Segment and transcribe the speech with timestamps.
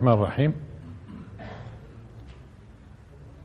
[0.00, 0.52] الرحمن الرحيم.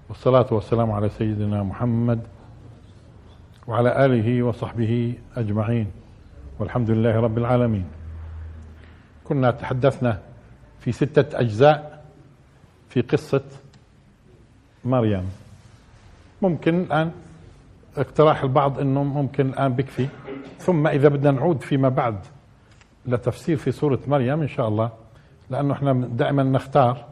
[0.09, 2.19] والصلاة والسلام على سيدنا محمد
[3.67, 5.91] وعلى آله وصحبه أجمعين.
[6.59, 7.85] والحمد لله رب العالمين.
[9.23, 10.19] كنا تحدثنا
[10.79, 12.05] في ستة أجزاء
[12.89, 13.43] في قصة
[14.85, 15.31] مريم.
[16.41, 17.11] ممكن الآن
[17.97, 20.07] اقتراح البعض أنه ممكن الآن بكفي.
[20.59, 22.19] ثم إذا بدنا نعود فيما بعد
[23.05, 25.04] لتفسير في سورة مريم إن شاء الله.
[25.49, 27.05] لأنه إحنا دائما نختار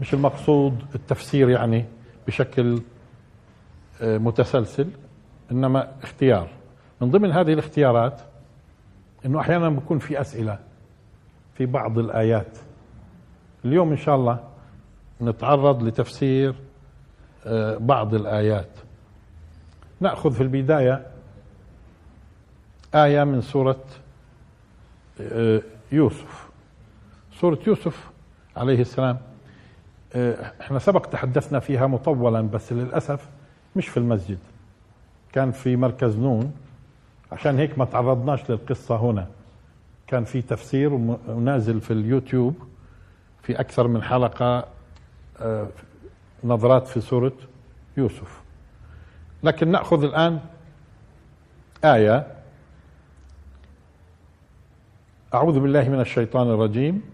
[0.00, 1.84] مش المقصود التفسير يعني
[2.26, 2.82] بشكل
[4.02, 4.88] آه، متسلسل
[5.52, 6.48] إنما اختيار.
[7.00, 8.20] من ضمن هذه الاختيارات
[9.26, 10.58] إنه أحيانا بكون في أسئلة
[11.54, 12.58] في بعض الآيات.
[13.64, 14.38] اليوم إن شاء الله
[15.20, 16.54] نتعرض لتفسير
[17.46, 18.70] آه، بعض الآيات.
[20.00, 21.06] نأخذ في البداية
[22.94, 23.84] آية من سورة
[25.20, 26.43] آه، يوسف.
[27.40, 28.10] سورة يوسف
[28.56, 29.18] عليه السلام.
[30.60, 33.28] إحنا سبق تحدثنا فيها مطولا بس للأسف
[33.76, 34.38] مش في المسجد.
[35.32, 36.52] كان في مركز نون.
[37.32, 39.26] عشان هيك ما تعرضناش للقصة هنا.
[40.06, 40.92] كان في تفسير
[41.28, 42.54] ونازل في اليوتيوب
[43.42, 44.66] في أكثر من حلقة
[45.40, 45.68] آه،
[46.44, 47.32] نظرات في سورة
[47.96, 48.42] يوسف.
[49.42, 50.40] لكن نأخذ الآن
[51.84, 52.26] آية.
[55.34, 57.13] أعوذ بالله من الشيطان الرجيم.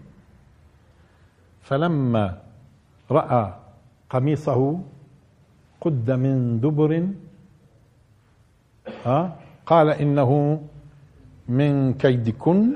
[1.61, 2.37] فلما
[3.11, 3.53] رأى
[4.09, 4.79] قميصه
[5.81, 7.07] قد من دبر
[9.05, 10.61] ها قال إنه
[11.49, 12.75] من كيدكن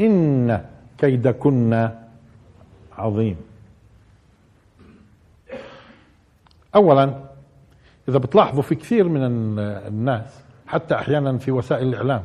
[0.00, 0.64] إن
[0.98, 1.90] كيدكن
[2.98, 3.36] عظيم.
[6.74, 7.24] أولا
[8.08, 9.20] إذا بتلاحظوا في كثير من
[9.58, 12.24] الناس حتى أحيانا في وسائل الإعلام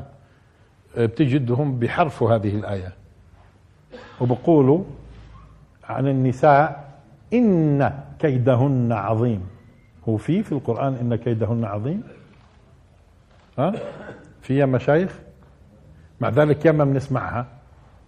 [0.98, 2.94] بتجدهم بحرفوا هذه الآية
[4.22, 4.84] وبقولوا
[5.90, 6.90] عن النساء
[7.34, 9.48] إن كيدهن عظيم.
[10.10, 12.04] هو في في القرآن إن كيدهن عظيم؟
[13.58, 13.74] ها؟
[14.42, 15.20] في يا مشايخ؟
[16.22, 17.46] مع ذلك ياما بنسمعها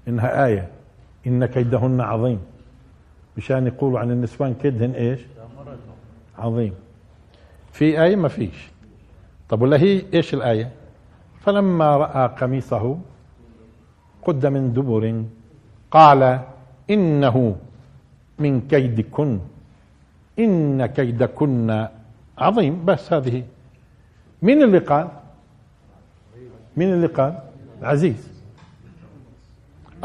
[0.08, 0.68] إنها آية.
[1.28, 2.40] إن كيدهن عظيم.
[3.38, 5.19] مشان يقولوا عن النسوان كيدهن إيش؟
[6.38, 6.74] عظيم.
[7.72, 8.69] في آية؟ ما فيش.
[9.50, 10.72] طب ولا هي إيش الآية؟
[11.40, 12.98] فلما رأى قميصه
[14.24, 15.24] قد من دبر
[15.92, 16.40] قال
[16.90, 17.56] إنه
[18.41, 19.40] من كيدكن.
[20.40, 21.88] إن كيدكن
[22.38, 22.85] عظيم.
[22.85, 23.44] بس هذه.
[24.41, 25.07] مين اللي قال
[26.78, 27.40] مين اللي قال
[27.81, 28.31] العزيز.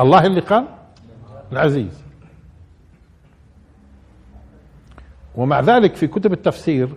[0.00, 0.64] الله اللي قال
[1.52, 2.02] العزيز.
[5.36, 6.88] ومع ذلك في كتب التفسير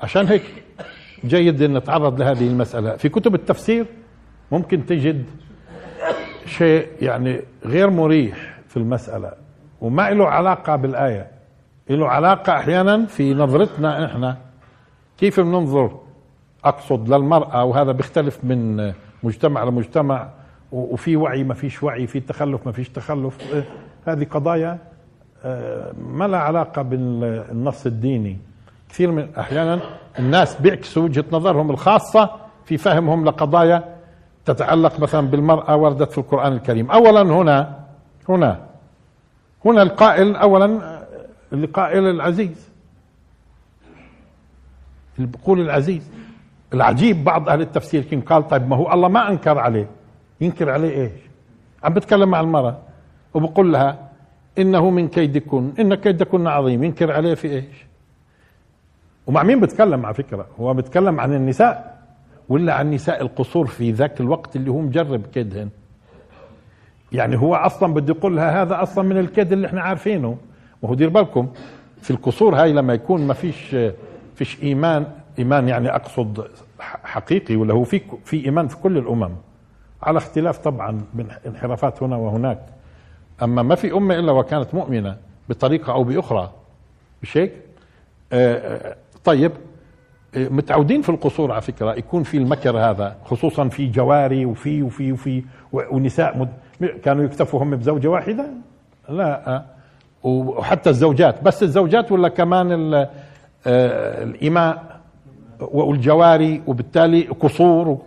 [0.00, 0.42] عشان هيك
[1.24, 2.96] جيد إن نتعرض لهذه المسألة.
[2.96, 3.86] في كتب التفسير
[4.52, 5.24] ممكن تجد
[6.46, 9.32] شيء يعني غير مريح في المسألة.
[9.80, 11.26] وما له علاقة بالآية.
[11.90, 14.36] له علاقة أحيانا في نظرتنا إحنا.
[15.18, 15.96] كيف بننظر؟
[16.64, 18.92] أقصد للمرأة وهذا بيختلف من
[19.22, 20.28] مجتمع لمجتمع.
[20.72, 23.64] وفي وعي ما فيش وعي في تخلف ما فيش تخلف.
[24.06, 24.78] هذه قضايا
[25.44, 28.38] آه، ما لها علاقة بالنص الديني.
[28.88, 29.80] كثير من أحيانا
[30.18, 32.30] الناس بيعكسوا وجهة نظرهم الخاصة
[32.64, 33.84] في فهمهم لقضايا
[34.44, 36.90] تتعلق مثلا بالمرأة وردت في القرآن الكريم.
[36.90, 37.78] أولا هنا
[38.28, 38.69] هنا
[39.64, 41.00] هنا القائل اولا
[41.52, 42.70] اللي قائل العزيز.
[45.16, 46.10] اللي بيقول العزيز
[46.74, 49.86] العجيب بعض أهل التفسير كان قال طيب ما هو الله ما أنكر عليه.
[50.40, 51.12] ينكر عليه إيش؟
[51.84, 52.78] عم بتكلم مع المرأة.
[53.34, 54.08] وبقول لها
[54.58, 56.84] إنه من كيدكن إن كيدكن عظيم.
[56.84, 57.86] ينكر عليه في إيش؟
[59.26, 62.00] ومع مين بتكلم على فكرة؟ هو بتكلم عن النساء
[62.48, 65.68] ولا عن نساء القصور في ذاك الوقت اللي هو مجرب كيدهن؟
[67.12, 70.36] يعني هو أصلا بده يقول لها هذا أصلا من الكيد اللي إحنا عارفينه.
[70.82, 71.48] وهو دير بالكم
[72.02, 73.76] في القصور هاي لما يكون ما فيش
[74.34, 75.06] فيش إيمان
[75.38, 76.48] إيمان يعني أقصد
[76.80, 79.30] حقيقي ولا هو في في إيمان في كل الأمم.
[80.02, 82.66] على اختلاف طبعا من انحرافات هنا وهناك.
[83.42, 85.16] أما ما في أمة إلا وكانت مؤمنة
[85.48, 86.50] بطريقة أو بأخرى.
[87.22, 87.52] مش هيك؟
[88.32, 89.52] آه, آه، طيب
[90.34, 95.12] آه، متعودين في القصور على فكرة يكون في المكر هذا خصوصا في جواري وفي وفي
[95.12, 95.42] وفي
[95.72, 96.48] ونساء مد
[97.02, 98.46] كانوا يكتفوا هم بزوجة واحدة؟
[99.08, 99.62] لا
[100.22, 101.42] وحتى الزوجات.
[101.42, 105.00] بس الزوجات ولا كمان آه، الإماء
[105.60, 107.98] والجواري وبالتالي قصور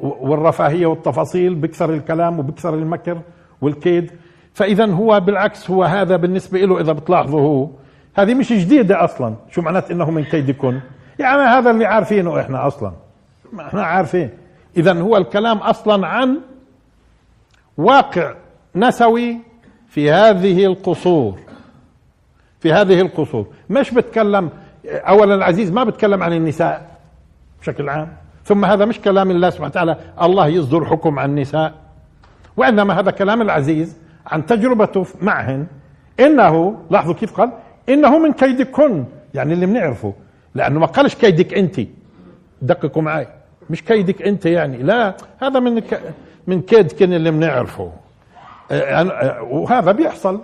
[0.00, 3.20] والرفاهية والتفاصيل بكثر الكلام وبكثر المكر
[3.60, 4.10] والكيد.
[4.54, 7.68] فإذا هو بالعكس هو هذا بالنسبة له إذا بتلاحظوا هو
[8.14, 9.34] هذه مش جديدة أصلا.
[9.50, 10.80] شو معنات إنه من كيدكن
[11.18, 12.92] يعني هذا اللي عارفينه إحنا أصلا.
[13.60, 14.30] إحنا عارفين.
[14.76, 16.36] إذا هو الكلام أصلا عن
[17.76, 18.34] واقع
[18.74, 19.38] نسوي
[19.88, 21.38] في هذه القصور.
[22.60, 23.46] في هذه القصور.
[23.70, 24.50] مش بتكلم
[24.86, 26.98] اولا العزيز ما بتكلم عن النساء
[27.60, 28.08] بشكل عام
[28.44, 31.74] ثم هذا مش كلام الله سبحانه وتعالى الله يصدر حكم عن النساء
[32.56, 35.66] وإنما هذا كلام العزيز عن تجربته معهن
[36.20, 37.50] إنه لاحظوا كيف قال
[37.88, 39.04] إنه من كيدكن
[39.34, 40.14] يعني اللي بنعرفه
[40.54, 41.80] لأنه ما قالش كيدك أنت.
[42.62, 43.26] دققوا معي.
[43.70, 46.00] مش كيدك أنت يعني لا هذا من ك...
[46.46, 47.92] من كيدكن اللي بنعرفه
[48.70, 50.40] آه، آه، وهذا بيحصل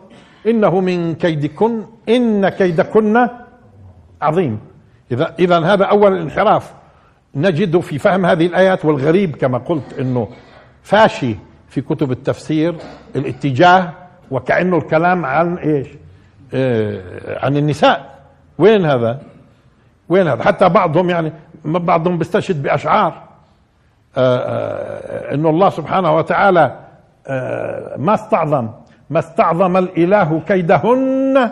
[0.46, 3.28] إنه من كيدكن إن كيدكن
[4.22, 4.60] عظيم
[5.12, 6.72] إذا إذا هذا أول انحراف
[7.34, 10.28] نجد في فهم هذه الآيات والغريب كما قلت إنه
[10.82, 11.36] فاشي
[11.68, 12.74] في كتب التفسير
[13.16, 13.92] الاتجاه
[14.30, 15.88] وكأنه الكلام عن إيش؟
[16.54, 18.18] آه عن النساء
[18.58, 19.22] وين هذا؟
[20.08, 21.32] وين هذا؟ حتى بعضهم يعني
[21.64, 23.29] بعضهم بيستشهد بأشعار
[24.16, 26.76] آه آه إنه الله سبحانه وتعالى
[27.26, 28.68] آه ما استعظم
[29.10, 31.50] ما استعظم الإله كيدهن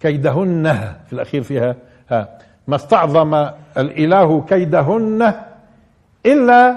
[0.00, 0.72] كيدهن
[1.06, 1.76] في الأخير فيها
[2.10, 2.28] ها
[2.68, 3.48] ما استعظم
[3.78, 5.34] الإله كيدهن
[6.26, 6.76] إلا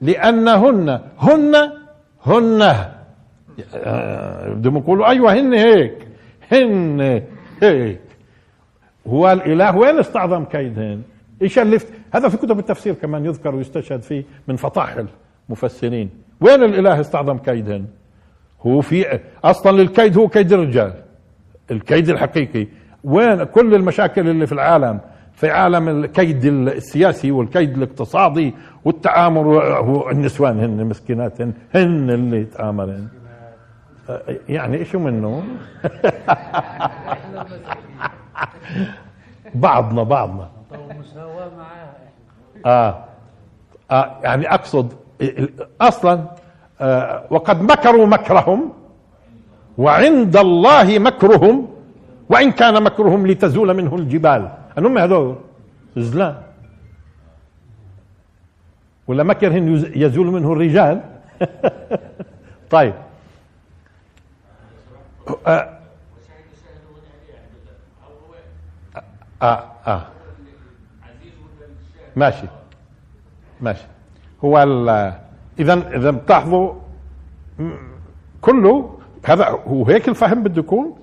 [0.00, 1.70] لأنهن هن
[2.26, 2.74] هن.
[4.46, 6.08] بدهم يقولوا أيوه هن هيك
[6.52, 7.22] هن
[7.62, 8.00] هيك.
[9.06, 11.02] هو الإله وين استعظم كيدهن؟
[11.42, 15.06] إيش الفت هذا في كتب التفسير كمان يذكر ويستشهد فيه من فطاحل
[15.48, 16.10] مفسرين
[16.40, 17.84] وين الإله استعظم كيدهن؟
[18.66, 20.94] هو في أصلا الكيد هو كيد الرجال.
[21.70, 22.66] الكيد الحقيقي.
[23.04, 25.00] وين كل المشاكل اللي في العالم؟
[25.34, 28.54] في عالم الكيد السياسي والكيد الاقتصادي
[28.84, 33.08] والتآمر هو النسوان هن مسكينات هن, هن اللي تآمرن
[34.48, 35.42] يعني إيش منه
[39.54, 40.59] بعضنا بعضنا.
[42.66, 43.04] آه.
[43.90, 44.92] آه يعني أقصد
[45.80, 46.24] أصلا
[46.80, 48.72] آه وقد مكروا مكرهم
[49.78, 51.68] وعند الله مكرهم
[52.28, 54.50] وإن كان مكرهم لتزول منه الجبال.
[54.78, 55.36] أنهم هذول
[55.96, 56.36] زلان.
[59.06, 61.00] ولا مكرهن يزول منه الرجال؟
[62.70, 62.94] طيب.
[65.46, 65.78] آه.
[69.42, 69.64] آه.
[69.86, 70.06] آه.
[72.20, 72.46] ماشي.
[73.60, 73.86] ماشي.
[74.44, 74.58] هو
[75.58, 76.72] اذا اذا بتلاحظوا
[78.40, 78.90] كله
[79.24, 80.96] هذا هو هيك الفهم بده يكون؟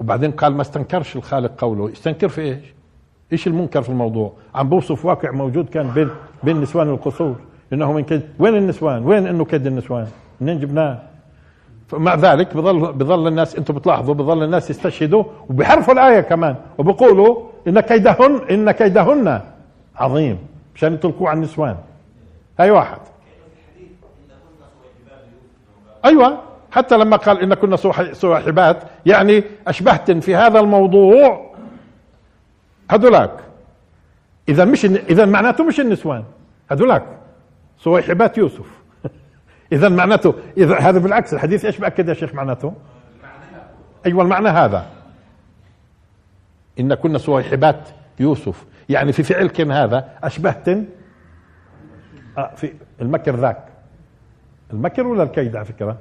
[0.00, 1.92] وبعدين قال ما استنكرش الخالق قوله.
[1.92, 2.74] استنكر في إيش؟
[3.32, 6.08] إيش المنكر في الموضوع؟ عم بوصف واقع موجود كان بين
[6.42, 7.36] بين نسوان القصور
[7.72, 10.06] إنه من كيد وين النسوان؟ وين إنه كيد النسوان؟
[10.40, 10.98] منين جبناه؟
[11.92, 17.36] مع ذلك بظل بظل الناس أنتم بتلاحظوا بظل الناس يستشهدوا وبيحرفوا الآية كمان وبيقولوا
[17.68, 19.40] إن كيدهن إن كيدهن.
[20.00, 20.38] عظيم.
[20.74, 21.76] مشان يطلقوا على النسوان.
[22.60, 23.00] هاي واحد.
[26.04, 26.42] أيوه.
[26.70, 27.76] حتى لما قال إن كنا
[28.12, 31.54] صواحبات يعني أشبهت في هذا الموضوع
[32.90, 33.30] هذولاك.
[34.48, 36.24] إذا مش إذا معناته مش النسوان.
[36.70, 37.04] هذولاك.
[37.78, 38.66] صواحبات يوسف.
[39.72, 42.72] إذا معناته إذا هذا بالعكس الحديث إيش باكد يا شيخ معناته.
[44.06, 44.86] أيوه المعنى هذا.
[46.80, 47.88] إن كنا صواحبات
[48.20, 48.64] يوسف.
[48.90, 50.86] يعني في فعلكم هذا اشبهتن
[52.38, 53.64] آه في المكر ذاك.
[54.72, 55.98] المكر ولا الكيد على فكرة؟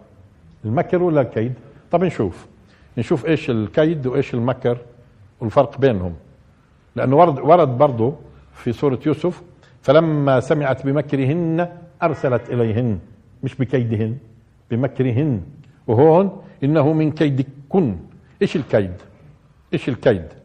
[0.66, 1.54] المكر ولا الكيد؟
[1.92, 2.48] طب نشوف.
[2.98, 4.78] نشوف إيش الكيد وإيش المكر
[5.40, 6.16] والفرق بينهم.
[6.96, 8.16] لأنه ورد ورد برضه
[8.54, 9.42] في سورة يوسف
[9.82, 11.70] فلما سمعت بمكرهن
[12.04, 13.00] أرسلت إليهن
[13.44, 14.18] مش بكيدهن
[14.72, 15.42] بمكرهن.
[15.88, 17.98] وهون إنه من كيدكن.
[18.42, 18.94] إيش الكيد؟
[19.74, 20.39] إيش الكيد؟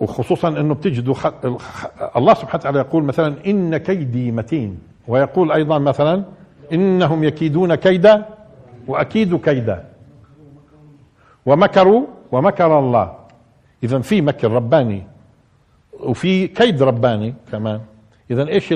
[0.00, 1.14] وخصوصا إنه بتجدوا
[2.16, 4.78] الله سبحانه وتعالى يقول مثلا إن كيدي متين
[5.08, 6.24] ويقول أيضا مثلا
[6.72, 8.26] إنهم يكيدون كيدا
[8.86, 9.84] وأكيد كيدا
[11.46, 13.16] ومكروا ومكر الله.
[13.82, 15.02] اذا في مكر رباني
[16.00, 17.80] وفي كيد رباني كمان.
[18.30, 18.72] اذا إيش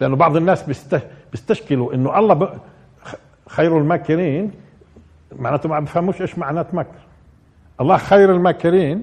[0.00, 0.90] لأنه بعض الناس
[1.32, 2.60] بيستشكلوا إنه الله.
[3.48, 4.50] خير الماكرين
[5.38, 6.98] معناته ما بفهموش إيش معنات مكر.
[7.80, 9.02] الله خير الماكرين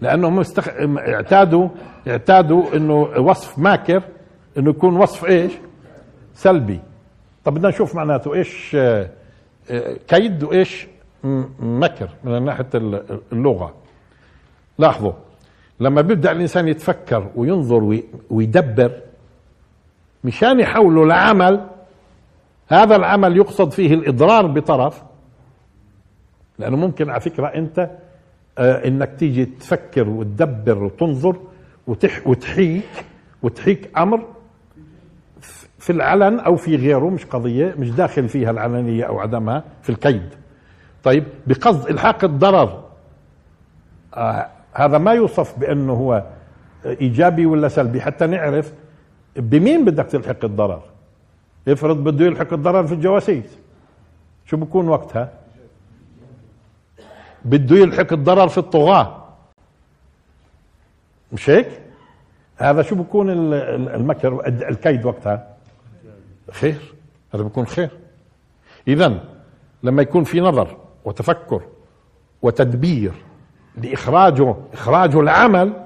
[0.00, 0.68] لأنهم استخ...
[0.98, 1.68] اعتادوا
[2.08, 4.02] اعتادوا إنه وصف ماكر
[4.58, 5.52] إنه يكون وصف إيش؟
[6.34, 6.80] سلبي.
[7.44, 8.76] طب بدنا نشوف معناته إيش
[10.08, 10.86] كيد وإيش
[11.60, 12.66] مكر من ناحية
[13.32, 13.74] اللغة.
[14.78, 15.12] لاحظوا
[15.80, 18.92] لما بيبدأ الإنسان يتفكر وينظر ويدبر
[20.24, 21.66] مشان يحوله لعمل
[22.68, 25.02] هذا العمل يقصد فيه الإضرار بطرف
[26.58, 27.90] لأنه ممكن على فكرة أنت آه
[28.58, 31.36] إنك تيجي تفكر وتدبر وتنظر
[31.86, 33.04] وتح وتحيك
[33.42, 34.24] وتحيك أمر
[35.78, 40.28] في العلن أو في غيره مش قضية مش داخل فيها العلنية أو عدمها في الكيد.
[41.02, 42.84] طيب بقصد إلحاق الضرر.
[44.14, 46.24] آه هذا ما يوصف بأنه هو
[46.86, 48.72] إيجابي ولا سلبي حتى نعرف
[49.36, 50.82] بمين بدك تلحق الضرر.
[51.68, 53.58] افرض بده يلحق الضرر في الجواسيس.
[54.46, 55.32] شو بكون وقتها؟
[57.44, 59.24] بده يلحق الضرر في الطغاة.
[61.32, 61.68] مش هيك؟
[62.56, 65.56] هذا شو بكون المكر؟ الكيد وقتها.
[66.50, 66.94] خير.
[67.34, 67.90] هذا بكون خير.
[68.88, 69.24] اذا
[69.82, 71.62] لما يكون في نظر وتفكر
[72.42, 73.12] وتدبير
[73.82, 75.84] لإخراجه إخراجه العمل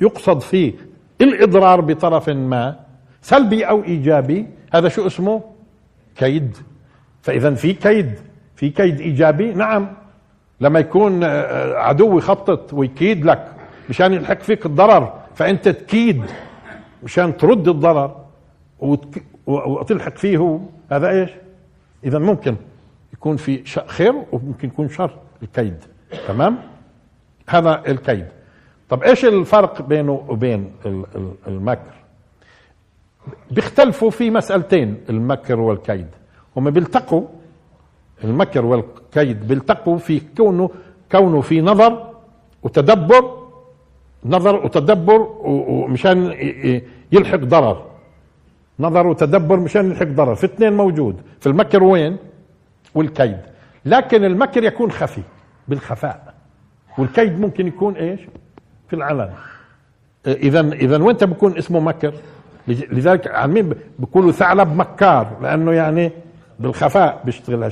[0.00, 0.72] يقصد فيه
[1.20, 2.80] الإضرار بطرف ما
[3.22, 5.42] سلبي أو إيجابي هذا شو اسمه؟
[6.16, 6.56] كيد.
[7.22, 8.18] فاذا في كيد.
[8.56, 9.97] في كيد إيجابي؟ نعم.
[10.60, 13.52] لما يكون آه، عدو يخطط ويكيد لك
[13.88, 16.22] مشان يلحق فيك الضرر فأنت تكيد
[17.02, 18.24] مشان ترد الضرر
[19.46, 20.60] وتلحق فيه.
[20.92, 21.30] هذا إيش؟
[22.04, 22.56] اذا ممكن
[23.12, 25.10] يكون في خير وممكن يكون شر
[25.42, 25.84] الكيد
[26.28, 26.58] تمام؟
[27.48, 28.26] هذا الكيد.
[28.88, 30.72] طب إيش الفرق بينه وبين
[31.46, 31.92] المكر؟
[33.50, 36.06] بيختلفوا في مسألتين المكر والكيد.
[36.56, 37.26] هم بيلتقوا
[38.24, 40.70] المكر والكيد بيلتقوا في كونه
[41.12, 42.10] كونه في نظر
[42.62, 43.38] وتدبر
[44.24, 46.34] نظر وتدبر ومشان
[47.12, 47.84] يلحق ضرر.
[48.80, 50.34] نظر وتدبر مشان يلحق ضرر.
[50.34, 51.16] في اثنين موجود.
[51.40, 52.16] في المكر وين؟
[52.94, 53.38] والكيد.
[53.84, 55.22] لكن المكر يكون خفي
[55.68, 56.34] بالخفاء.
[56.98, 58.20] والكيد ممكن يكون إيش؟
[58.88, 59.30] في العلن.
[60.26, 62.14] اذا اذا وين بكون اسمه مكر؟
[62.68, 66.12] لذلك عن مين بيقولوا ثعلب مكار لأنه يعني
[66.58, 67.70] بالخفاء بيشتغل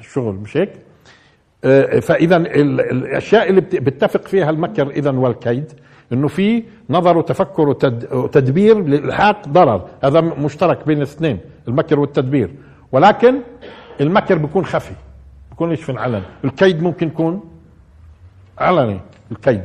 [0.00, 0.72] الشغل مش هيك؟
[1.64, 5.72] آه، فاذا الأشياء اللي بيتفق فيها المكر اذا والكيد
[6.12, 7.68] إنه في نظر وتفكر
[8.12, 9.88] وتدبير لإلحاق ضرر.
[10.04, 12.50] هذا مشترك بين الاثنين المكر والتدبير.
[12.92, 13.40] ولكن
[14.00, 14.94] المكر بيكون خفي
[15.50, 17.40] بيكون في العلن الكيد ممكن يكون
[18.58, 19.00] علني
[19.32, 19.62] الكيد.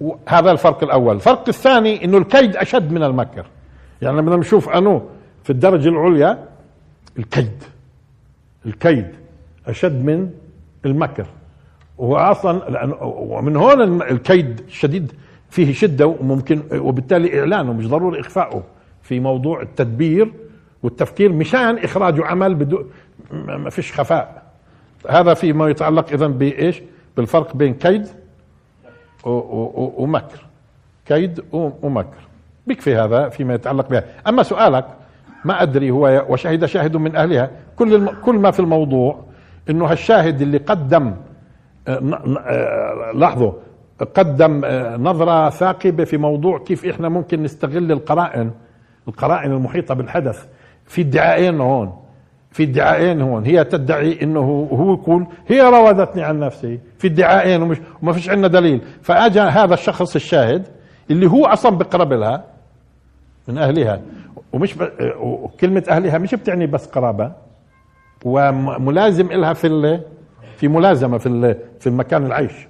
[0.00, 1.14] وهذا الفرق الأول.
[1.14, 3.46] الفرق الثاني إنه الكيد أشد من المكر.
[4.02, 5.08] يعني لما نشوف أنه
[5.44, 6.48] في الدرجة العليا
[7.18, 7.62] الكيد.
[8.66, 9.06] الكيد
[9.66, 10.30] أشد من
[10.86, 11.26] المكر.
[11.98, 15.12] وهو أصلا ومن هون الكيد الشديد
[15.50, 18.62] فيه شدة وممكن وبالتالي إعلانه مش ضروري اخفائه
[19.02, 20.32] في موضوع التدبير
[20.82, 22.90] والتفكير مشان إخراجه عمل بدون
[23.32, 24.42] ما فيش خفاء.
[25.08, 26.82] هذا فيما يتعلق اذا بإيش؟
[27.16, 28.06] بالفرق بين كيد
[29.24, 30.46] ومكر.
[31.06, 32.20] كيد ومكر.
[32.66, 34.04] بيكفي هذا فيما يتعلق بها.
[34.28, 34.86] أما سؤالك
[35.44, 39.24] ما أدري هو وشهد شاهد من أهلها كل كل ما في الموضوع
[39.70, 41.14] إنه هالشاهد اللي قدم
[41.88, 42.00] آه،
[42.46, 43.52] آه، لاحظوا
[44.14, 48.50] قدم آه، نظرة ثاقبة في موضوع كيف إحنا ممكن نستغل القرائن
[49.08, 50.46] القرائن المحيطة بالحدث.
[50.86, 51.92] في ادعاءين هون
[52.50, 53.44] في ادعاءين هون.
[53.44, 54.40] هي تدعي إنه
[54.72, 56.80] هو يقول هي راودتني عن نفسي.
[56.98, 58.82] في ادعاءين ومش وما فيش عندنا دليل.
[59.02, 60.66] فاجى هذا الشخص الشاهد
[61.10, 62.44] اللي هو أصلا بقرب لها
[63.48, 64.00] من أهلها.
[64.52, 64.88] ومش ب...
[65.20, 67.32] وكلمة أهلها مش بتعني بس قرابة.
[68.24, 70.00] وملازم لها في
[70.56, 72.68] في ملازمة في في المكان العيش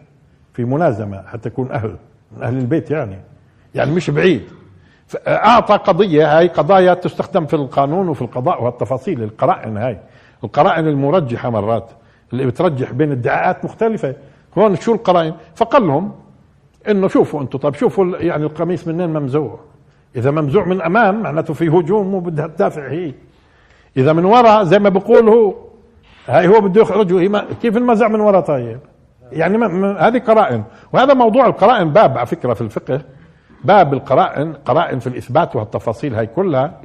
[0.52, 1.96] في ملازمة حتى يكون أهل
[2.36, 3.18] من أهل البيت يعني.
[3.74, 4.42] يعني مش بعيد.
[5.26, 9.98] اعطى قضية هاي قضايا تستخدم في القانون وفي القضاء والتفاصيل القرائن هاي.
[10.44, 11.90] القرائن المرجحة مرات
[12.32, 14.14] اللي بترجح بين ادعاءات مختلفة.
[14.58, 16.12] هون شو القرائن؟ فقال لهم
[16.88, 19.58] إنه شوفوا أنتم طيب شوفوا يعني القميص منين ممزوع.
[20.16, 23.12] إذا ممزوع من أمام معناته في هجوم وبدها تدافع هي
[23.96, 25.54] إذا من وراء زي ما بقول هو
[26.26, 28.78] هاي هو بده يخرجه كيف المزع من وراء طيب؟
[29.32, 29.64] يعني
[29.98, 30.62] هذه قرائن.
[30.92, 33.00] وهذا موضوع القرائن باب على فكرة في الفقه
[33.64, 36.80] باب القرائن قرائن في الإثبات والتفاصيل هاي كلها.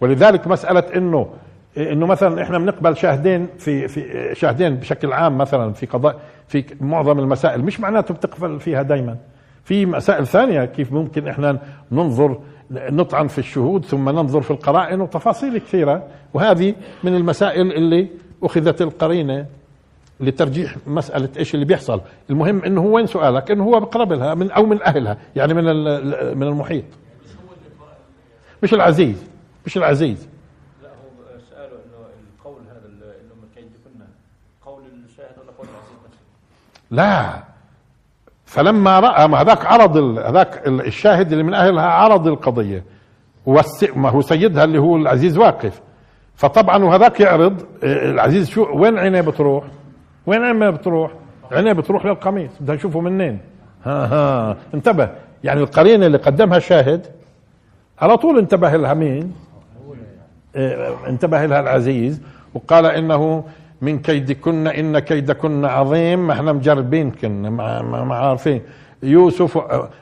[0.00, 1.28] ولذلك مسألة انه
[1.76, 6.16] إنه مثلا إحنا بنقبل شاهدين في في شاهدين بشكل عام مثلا في قضاء
[6.48, 7.62] في معظم المسائل.
[7.64, 9.16] مش معناته بتقبل فيها دائما
[9.64, 11.58] في مسائل ثانية كيف ممكن إحنا
[11.92, 12.38] ننظر
[12.70, 16.08] نطعن في الشهود ثم ننظر في القرائن وتفاصيل كثيرة.
[16.34, 18.08] وهذه من المسائل اللي
[18.42, 19.46] أخذت القرينة
[20.20, 22.00] لترجيح مسألة إيش اللي بيحصل.
[22.30, 25.64] المهم إنه هو وين سؤالك؟ إنه هو بقرب لها من أو من أهلها يعني من
[26.38, 26.84] من المحيط.
[28.62, 29.26] مش العزيز
[29.66, 30.28] مش العزيز.
[30.82, 30.94] لا هو
[31.72, 32.06] إنه
[32.38, 32.88] القول هذا
[33.84, 34.06] كنا
[34.66, 35.96] قول الشاهد ولا قول العزيز
[36.90, 37.45] لا.
[38.56, 42.84] فلما رأى هذاك عرض هذاك الشاهد اللي من أهلها عرض القضية
[43.96, 45.80] ما هو سيدها اللي هو العزيز واقف
[46.34, 49.64] فطبعا وهذاك يعرض العزيز شو وين عينيه بتروح؟
[50.26, 51.12] وين عينيه بتروح؟
[51.52, 53.38] عينيه بتروح للقميص بدها نشوفه منين؟
[53.84, 55.10] ها ها انتبه
[55.44, 57.06] يعني القرينة اللي قدمها الشاهد
[57.98, 59.32] على طول انتبه لها مين؟
[60.56, 62.22] آه، انتبه لها العزيز
[62.54, 63.44] وقال إنه
[63.86, 66.26] من كيدكن إن كيدكن عظيم.
[66.26, 68.62] ما إحنا مجربين كنا ما, ما, ما عارفين.
[69.02, 69.58] يوسف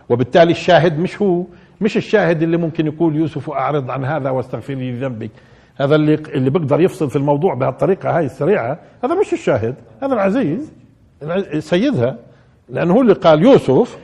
[0.08, 1.42] وبالتالي الشاهد مش هو
[1.80, 5.30] مش الشاهد اللي ممكن يقول يوسف أعرض عن هذا واستغفر لي ذنبك.
[5.76, 10.72] هذا اللي اللي بيقدر يفصل في الموضوع بهالطريقة هاي السريعة هذا مش الشاهد هذا العزيز
[11.58, 12.16] سيدها.
[12.68, 13.98] لأنه هو اللي قال يوسف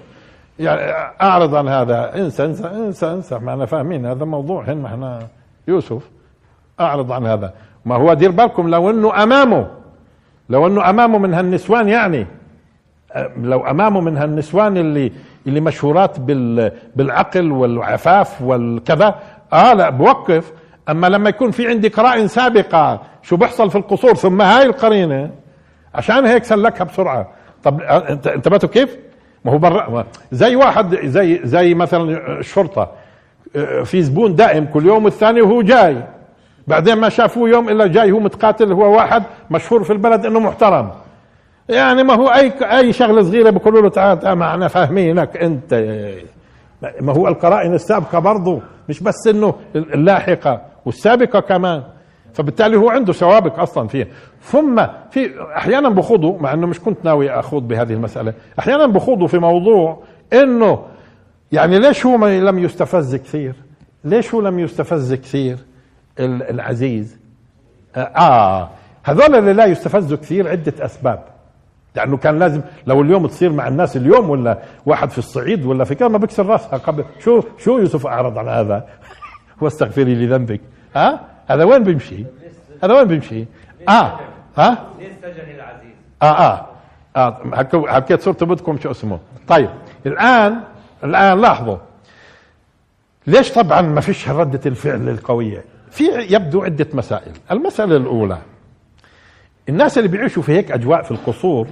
[0.58, 0.80] يعني
[1.22, 2.16] أعرض عن هذا.
[2.16, 3.38] انسى انسى انسى انسى.
[3.38, 4.64] ما إحنا فاهمين هذا موضوع.
[4.64, 5.26] هن إحنا
[5.68, 6.10] يوسف
[6.80, 7.52] أعرض عن هذا.
[7.84, 9.66] ما هو دير بالكم لو إنه أمامه
[10.50, 12.26] لو إنه أمامه من هالنسوان يعني.
[13.36, 15.12] لو أمامه من هالنسوان اللي
[15.46, 19.14] اللي مشهورات بال بالعقل والعفاف والكذا.
[19.52, 20.52] آه لا بوقف.
[20.88, 25.30] أما لما يكون في عندي قرائن سابقة شو بيحصل في القصور ثم هاي القرينة
[25.94, 27.28] عشان هيك سلكها بسرعة.
[27.62, 28.96] طب أنت انتبهتوا كيف؟
[29.44, 32.90] ما هو برا زي واحد زي زي مثلا الشرطه
[33.84, 36.02] في زبون دائم كل يوم الثاني وهو جاي.
[36.66, 40.90] بعدين ما شافوه يوم إلا جاي هو متقاتل هو واحد مشهور في البلد إنه محترم.
[41.68, 45.74] يعني ما هو أي أي شغلة صغيرة بيقولوا له تعال معنا فاهمينك أنت.
[47.00, 51.82] ما هو القرائن السابقة برضه مش بس إنه اللاحقة والسابقة كمان.
[52.34, 54.06] فبالتالي هو عنده سوابق أصلا فيها.
[54.42, 59.38] ثم في أحيانا بخوضوا مع إنه مش كنت ناوي أخوض بهذه المسألة أحيانا بخوضوا في
[59.38, 60.02] موضوع
[60.32, 60.82] إنه
[61.52, 63.54] يعني ليش هو لم يستفز كثير؟
[64.04, 65.56] ليش هو لم يستفز كثير؟
[66.18, 67.18] العزيز.
[67.96, 68.68] آه
[69.02, 71.24] هذول اللي لا يستفزوا كثير عدة أسباب.
[71.96, 75.94] لأنه كان لازم لو اليوم تصير مع الناس اليوم ولا واحد في الصعيد ولا في
[75.94, 76.78] كذا ما بكسر راسها.
[76.78, 78.86] قبل شو شو يوسف أعرض عن هذا؟
[79.60, 80.60] واستغفري لذنبك
[80.96, 82.24] ها؟ هذا وين بيمشي؟
[82.84, 83.44] هذا وين بيمشي؟
[83.88, 84.20] آه.
[84.56, 84.86] ها؟
[85.22, 86.26] سجن العزيز آه.
[86.26, 86.66] آه
[87.16, 87.38] آه
[87.86, 89.18] حكيت صرت بدكم شو اسمه.
[89.48, 89.70] طيب
[90.06, 90.60] الان
[91.04, 91.76] الآن لاحظوا.
[93.26, 97.32] ليش طبعا ما فيش ردة الفعل القوية؟ في يبدو عدة مسائل.
[97.50, 98.38] المسألة الأولى
[99.68, 101.66] الناس اللي بيعيشوا في هيك أجواء في القصور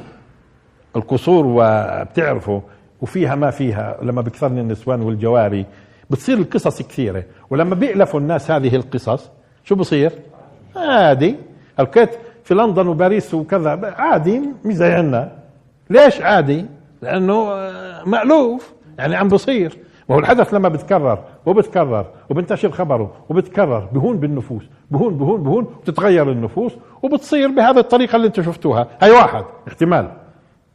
[0.97, 2.61] القصور وبتعرفوا
[3.01, 5.67] وفيها ما فيها لما بكثرن النسوان والجواري
[6.11, 7.25] بتصير القصص كثيرة.
[7.51, 9.31] ولما بيألفوا الناس هذه القصص
[9.65, 10.13] شو بصير؟
[10.77, 11.37] عادي.
[11.81, 12.11] الكيت
[12.45, 15.33] في لندن وباريس وكذا عادي مش زي عنا
[15.91, 16.67] ليش عادي؟
[17.03, 17.45] لأنه
[18.07, 18.73] مألوف.
[18.99, 19.79] يعني عم بصير.
[20.09, 26.73] وهو الحدث لما بتكرر وبتكرر وبنتشر خبره وبتكرر بهون بالنفوس بهون بهون بهون بتتغير النفوس
[27.03, 28.89] وبتصير بهذه الطريقة اللي أنتم شفتوها.
[29.03, 30.09] هاي واحد احتمال.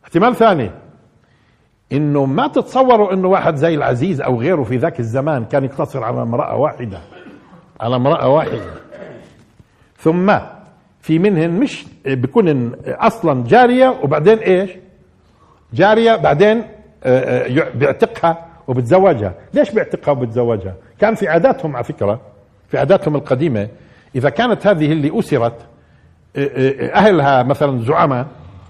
[0.04, 0.72] احتمال ثاني
[1.92, 6.22] إنه ما تتصوروا إنه واحد زي العزيز أو غيره في ذاك الزمان كان يقتصر على
[6.22, 7.00] امرأة واحدة
[7.80, 8.74] على امرأة واحدة.
[9.98, 10.34] ثم
[11.00, 14.72] في منهن مش بكون أصلا جارية وبعدين إيش؟
[15.74, 16.64] جارية بعدين
[17.76, 18.53] بيعتقها.
[18.68, 19.34] وبتزوجها.
[19.54, 22.22] ليش بيعتقها وبتزوجها؟ كان في عاداتهم على فكرة
[22.70, 23.68] في عاداتهم القديمة
[24.16, 25.56] إذا كانت هذه اللي أسرت
[26.96, 28.28] أهلها مثلا زعماء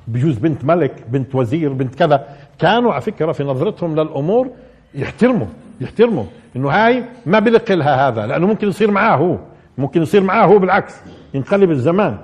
[0.07, 2.27] بجوز بنت ملك بنت وزير بنت كذا
[2.59, 4.49] كانوا على فكرة في نظرتهم للأمور
[4.95, 5.47] يحترموا
[5.81, 6.25] يحترموا
[6.55, 9.37] إنه هاي ما بلق لها هذا لأنه ممكن يصير معاه هو
[9.77, 10.95] ممكن يصير معاه هو بالعكس
[11.33, 12.17] ينقلب الزمان.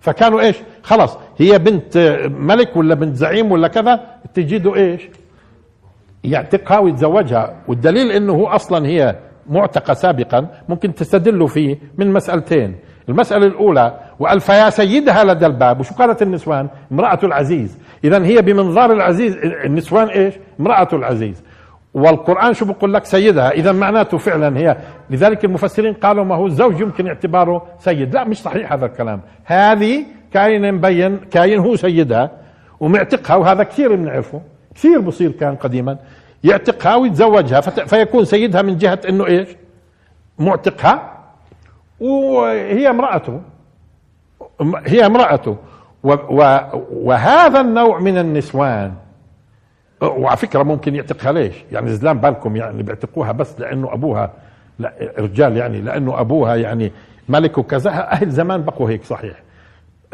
[0.00, 1.98] فكانوا إيش؟ خلاص هي بنت
[2.30, 4.00] ملك ولا بنت زعيم ولا كذا
[4.34, 5.02] تجده إيش؟
[6.26, 7.54] يعتقها ويتزوجها.
[7.68, 10.48] والدليل إنه هو أصلا هي معتقة سابقا.
[10.68, 12.76] ممكن تستدلوا فيه من مسألتين.
[13.08, 15.80] المسألة الأولى وألف يا سيدها لدى الباب.
[15.80, 17.78] وشو قالت النسوان؟ امرأة العزيز.
[18.04, 19.36] إذا هي بمنظار العزيز.
[19.64, 21.44] النسوان إيش؟ امرأة العزيز.
[21.94, 23.50] والقرآن شو بقول لك؟ سيدها.
[23.50, 24.76] إذا معناته فعلا هي.
[25.10, 28.14] لذلك المفسرين قالوا ما هو الزوج يمكن اعتباره سيد.
[28.14, 29.20] لا مش صحيح هذا الكلام.
[29.44, 32.30] هذه كاين مبين كاين هو سيدها
[32.80, 34.40] ومعتقها وهذا كثير بنعرفه
[34.76, 35.98] كثير بصير كان قديما.
[36.44, 39.48] يعتقها ويتزوجها فيكون سيدها من جهة إنه إيش؟
[40.38, 41.12] معتقها.
[42.00, 43.40] وهي امرأته.
[44.86, 45.56] هي امرأته.
[46.92, 48.94] وهذا النوع من النسوان.
[50.02, 54.32] وعلى فكرة ممكن يعتقها ليش؟ يعني زلام بالكم يعني بيعتقوها بس لأنه أبوها
[54.78, 56.92] لا رجال يعني لأنه أبوها يعني
[57.28, 57.90] ملك وكذا.
[57.90, 59.42] أهل زمان بقوا هيك صحيح.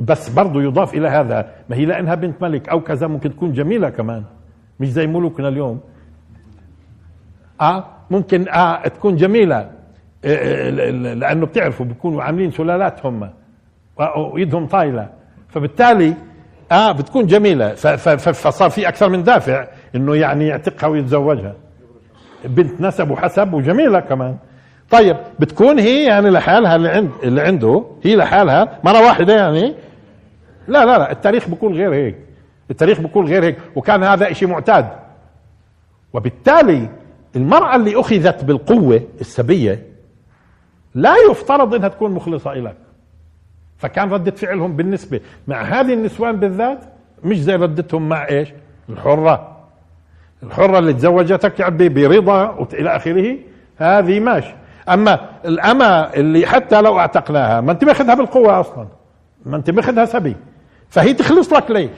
[0.02, 3.90] بس برضه يضاف إلى هذا ما هي لأنها بنت ملك أو كذا ممكن تكون جميلة
[3.90, 4.24] كمان.
[4.82, 5.80] مش زي ملوكنا اليوم.
[7.60, 9.70] آه ممكن آه تكون جميلة.
[11.14, 13.30] لأنه بتعرفوا بيكونوا عاملين سلالات هم
[13.96, 15.08] وايدهم طايلة.
[15.48, 16.14] فبالتالي
[16.72, 17.74] آه بتكون جميلة.
[17.74, 21.54] فصار في أكثر من دافع إنه يعني يعتقها ويتزوجها.
[22.44, 24.36] بنت نسب وحسب وجميلة كمان.
[24.90, 29.74] طيب بتكون هي يعني لحالها اللي عند اللي عنده هي لحالها مرة واحدة يعني.
[30.68, 32.16] لا لا لا التاريخ بيكون غير هيك.
[32.72, 34.88] التاريخ بيكون غير هيك وكان هذا شيء معتاد.
[36.12, 36.88] وبالتالي
[37.36, 39.86] المرأة اللي أخذت بالقوة السبية
[40.94, 42.76] لا يفترض إنها تكون مخلصة لك
[43.78, 46.78] فكان ردة فعلهم بالنسبة مع هذه النسوان بالذات
[47.24, 48.48] مش زي ردتهم مع إيش؟
[48.88, 49.56] الحرة.
[50.42, 53.36] الحرة اللي تزوجتك يعني برضا إلى آخره
[53.76, 54.54] هذه ماشي
[54.88, 58.86] أما الأمة اللي حتى لو أعتقناها ما أنت ماخذها بالقوة أصلا
[59.46, 60.36] ما أنت ماخذها سبي.
[60.90, 61.90] فهي تخلص لك ليش؟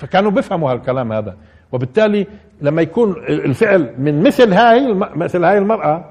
[0.00, 1.36] فكانوا بيفهموا هالكلام هذا.
[1.72, 2.26] وبالتالي
[2.60, 6.04] لما يكون الفعل من مثل هاي مثل هاي المرأة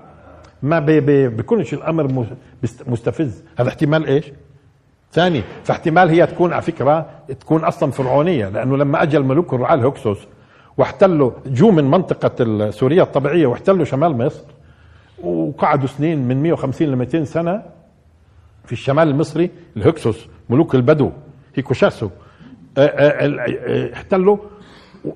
[0.63, 2.25] ما بي بي بيكونش الأمر
[2.87, 3.43] مستفز.
[3.59, 4.31] هذا احتمال إيش؟
[5.11, 7.05] ثاني فاحتمال هي تكون على فكرة
[7.39, 10.17] تكون أصلا فرعونية لأنه لما أجى الملوك الرعاة الهكسوس
[10.77, 14.43] واحتلوا جو من منطقة سوريا الطبيعية واحتلوا شمال مصر
[15.23, 17.61] وقعدوا سنين من 150 ل 200 سنة
[18.65, 21.11] في الشمال المصري الهكسوس ملوك البدو
[21.55, 22.09] هيكوشاسو.
[23.93, 24.37] احتلوا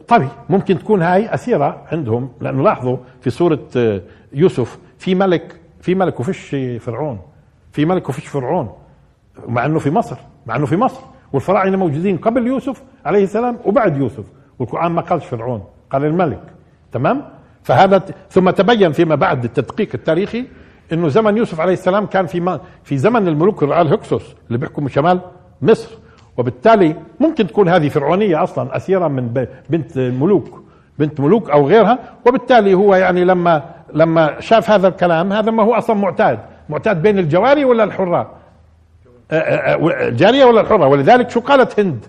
[0.08, 3.60] طبي ممكن تكون هاي أسيرة عندهم لأنه لاحظوا في سورة
[4.34, 7.20] يوسف في ملك في ملك وفيش فرعون
[7.72, 8.74] في ملك وفيش فرعون
[9.48, 11.02] مع إنه في مصر مع إنه في مصر
[11.34, 14.24] والفراعنة موجودين قبل يوسف عليه السلام وبعد يوسف
[14.60, 16.42] والقرآن ما قالش فرعون قال الملك
[16.92, 17.22] تمام؟
[17.64, 20.46] فهذا ثم تبين فيما بعد التدقيق التاريخي
[20.94, 24.90] إنه زمن يوسف عليه السلام كان في ما في زمن الملوك الرعاة الهكسوس اللي بيحكموا
[24.90, 25.20] شمال
[25.62, 25.90] مصر.
[26.38, 30.64] وبالتالي ممكن تكون هذه فرعونية أصلا أسيرة من بنت ملوك
[31.00, 35.74] بنت ملوك أو غيرها وبالتالي هو يعني لما لما شاف هذا الكلام هذا ما هو
[35.74, 36.40] أصلا معتاد.
[36.70, 38.28] معتاد بين الجواري ولا الحراء؟
[39.32, 42.06] الجاريه ولا الحره ولذلك شو قالت هند؟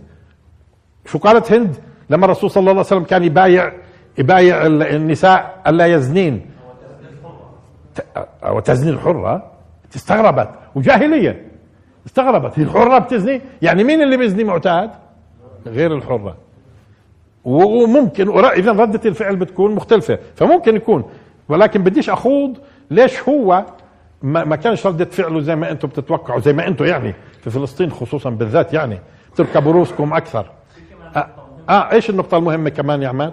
[1.06, 1.76] شو قالت هند
[2.10, 3.72] لما الرسول صلى الله عليه وسلم كان يبايع
[4.18, 6.46] يبايع النساء ألا يزنين؟
[8.46, 9.50] وتزني الحرة؟
[9.96, 10.48] استغربت.
[10.74, 11.53] وجاهلية.
[12.06, 12.58] استغربت.
[12.58, 14.90] هي الحرة بتزني؟ يعني مين اللي بيزني معتاد؟
[15.66, 16.36] غير الحرة.
[17.44, 21.04] وممكن إذا ردة الفعل بتكون مختلفة فممكن يكون.
[21.48, 22.58] ولكن بديش أخوض
[22.90, 23.64] ليش هو
[24.22, 27.90] ما, ما كانش ردة فعله زي ما أنتم بتتوقعوا زي ما أنتم يعني في فلسطين
[27.90, 28.98] خصوصا بالذات يعني.
[29.36, 30.50] تركبوا روسكم أكثر.
[31.16, 31.28] آه,
[31.68, 33.32] آه إيش النقطة المهمة كمان يا عماد؟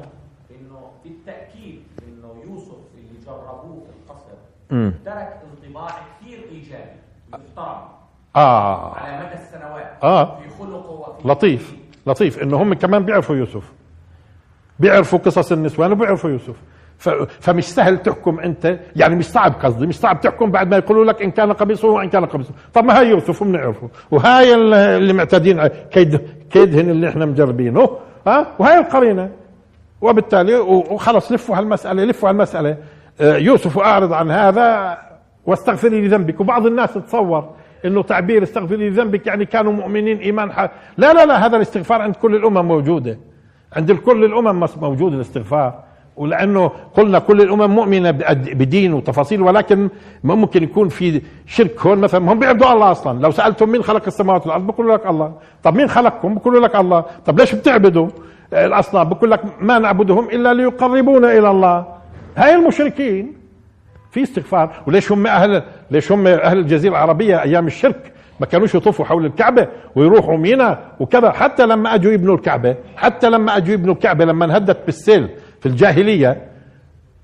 [0.52, 7.02] إنه بالتأكيد إنه يوسف اللي جربوه في القصر ترك انطباع كثير إيجابي
[8.36, 8.96] آه.
[8.98, 9.92] على مدى السنوات.
[10.04, 10.26] آه.
[10.26, 11.76] في خلقه وفي لطيف
[12.08, 12.44] لطيف.
[12.44, 13.64] إنه هم كمان بيعرفوا يوسف.
[14.80, 16.56] بيعرفوا قصص النسوان وبيعرفوا يوسف.
[17.40, 18.80] فمش سهل تحكم أنت.
[18.96, 22.10] يعني مش صعب قصدي مش صعب تحكم بعد ما يقولوا لك إن كان قميصه وإن
[22.10, 22.52] كان قميصه.
[22.74, 24.54] طب ما هاي يوسف بنعرفه وهاي
[24.98, 27.98] اللي معتادين كيد كيدهن اللي إحنا مجربينه.
[28.28, 29.30] ها وهاي القرينة.
[30.02, 32.78] وبالتالي وخلص لفوا هالمسألة لفوا هالمسألة.
[33.22, 34.98] آه، يوسف أعرض عن هذا
[35.46, 37.50] واستغفري لذنبك وبعض الناس تصور
[37.86, 40.72] إنه تعبير استغفري لذنبك يعني كانوا مؤمنين إيمان حق.
[40.98, 43.18] لا لا لا هذا الاستغفار عند كل الأمم موجودة.
[43.76, 45.84] عند كل الأمم موجود الاستغفار.
[46.16, 49.90] ولأنه قلنا كل الأمم مؤمنة بدين وتفاصيل ولكن
[50.24, 51.98] ممكن يكون في شرك هون.
[51.98, 53.20] مثلا هم بيعبدوا الله أصلا.
[53.20, 55.34] لو سالتم مين خلق السماوات والأرض بقولوا لك الله.
[55.64, 57.06] طب مين خلقكم؟ بقولوا لك الله.
[57.26, 58.08] طب ليش بتعبدوا
[58.54, 61.86] الأصنام؟ بقول لك ما نعبدهم إلا ليقربونا إلى الله.
[62.38, 63.41] هاي المشركين.
[64.12, 64.72] في استغفار.
[64.88, 69.68] وليش هم أهل ليش هم أهل الجزيرة العربية أيام الشرك؟ ما كانوش يطوفوا حول الكعبة
[69.96, 71.32] ويروحوا مينا وكذا.
[71.32, 76.42] حتى لما أجوا يبنوا الكعبة حتى لما أجوا يبنوا الكعبة لما انهدت بالسيل في الجاهلية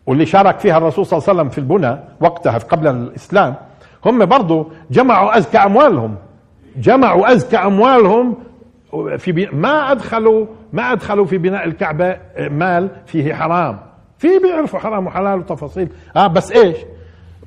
[0.06, 3.56] واللي شارك فيها الرسول صلى الله عليه وسلم في البنى وقتها قبل الإسلام
[4.06, 6.15] هم برضو جمعوا أزكى أموالهم.
[6.78, 8.38] جمعوا أزكى أموالهم
[9.17, 9.50] في.
[9.54, 12.17] ما أدخلوا ما أدخلوا في بناء الكعبة
[12.52, 13.80] مال فيه حرام.
[14.17, 15.89] في بيعرفوا حرام وحلال وتفاصيل.
[16.15, 16.77] آه بس إيش؟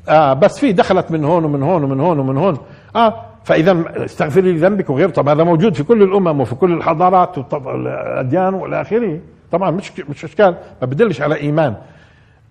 [0.09, 2.59] آه بس في دخلت من هون ومن هون ومن هون ومن هون.
[2.97, 8.55] آه فإذا استغفري لذنبك وغير طب هذا موجود في كل الأمم وفي كل الحضارات والأديان
[8.55, 9.21] وإلى آخره.
[9.53, 11.75] طبعا مش مش إشكال ما بدلش على إيمان.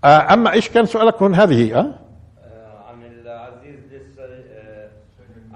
[0.04, 1.86] آه أما إيش كان سؤالك هون؟ هذه آه, آه،
[2.90, 3.80] عن العزيز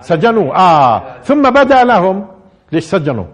[0.01, 0.55] سجنوا.
[0.55, 1.21] آه.
[1.23, 2.25] ثم بدأ لهم.
[2.71, 3.25] ليش سجنوا؟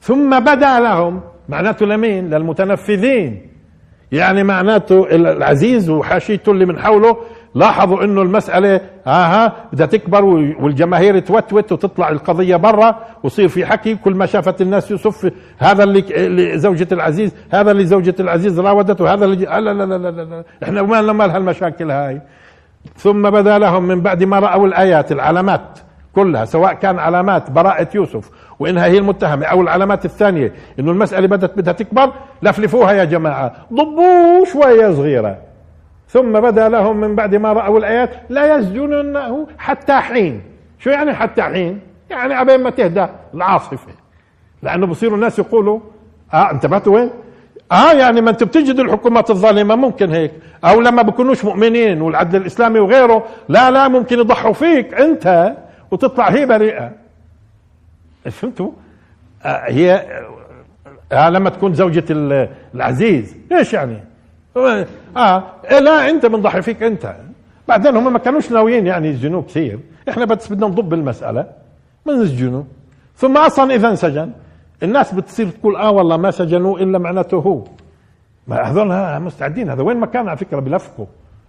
[0.00, 1.20] ثم بدأ لهم.
[1.48, 3.50] معناته لمين؟ للمتنفذين.
[4.12, 7.16] يعني معناته العزيز وحاشيته اللي من حوله
[7.54, 14.14] لاحظوا إنه المسألة ها بدها تكبر والجماهير توتوت وتطلع القضية برا ويصير في حكي كل
[14.14, 19.44] ما شافت الناس يوسف هذا اللي زوجة العزيز هذا اللي زوجة العزيز راودته هذا اللي
[19.44, 20.44] لا لا لا لا, لا.
[20.62, 22.20] إحنا ما لنا مال هالمشاكل هاي
[22.96, 25.78] ثم بدا لهم من بعد ما رأوا الآيات العلامات
[26.14, 29.46] كلها سواء كان علامات براءة يوسف وإنها هي المتهمة.
[29.46, 32.12] أو العلامات الثانية إنه المسألة بدت بدها تكبر.
[32.42, 33.52] لفلفوها يا جماعة.
[33.72, 35.38] ضبوا شوية صغيرة.
[36.08, 40.42] ثم بدا لهم من بعد ما رأوا الآيات لا يسجننه حتى حين.
[40.78, 43.92] شو يعني حتى حين؟ يعني عبين ما تهدى العاصفة.
[44.62, 45.80] لأنه بصيروا الناس يقولوا
[46.34, 47.10] آه انتبهتوا وين؟
[47.72, 49.74] آه يعني ما انت بتجد الحكومات الظالمة.
[49.74, 50.32] ممكن هيك.
[50.64, 54.94] أو لما بكونوش مؤمنين والعدل الإسلامي وغيره لا لا ممكن يضحوا فيك.
[54.94, 55.54] أنت
[55.90, 57.05] وتطلع هي بريئة.
[58.30, 58.70] فهمتوا؟
[59.42, 60.06] آه هي
[61.12, 63.36] آه لما تكون زوجة ال- العزيز.
[63.52, 63.98] إيش يعني؟
[65.16, 65.44] آه
[65.80, 67.16] لا أنت بنضحي فيك أنت.
[67.68, 69.78] بعدين هم ما كانوش ناويين يعني يسجنوه كثير.
[70.08, 71.46] إحنا بس بدنا نضب المسألة
[72.06, 72.64] ما نسجنه
[73.16, 74.30] ثم أصلا اذا انسجن
[74.82, 77.64] الناس بتصير تقول آه والله ما سجنوه إلا معناته هو.
[78.48, 79.70] ما هذول مستعدين.
[79.70, 81.06] هذا وين ما كان على فكرة؟ بلفقوا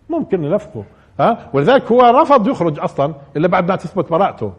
[0.09, 0.83] ممكن يلفقوا
[1.19, 4.53] ها ولذلك هو رفض يخرج أصلا إلا بعد ما تثبت براءته.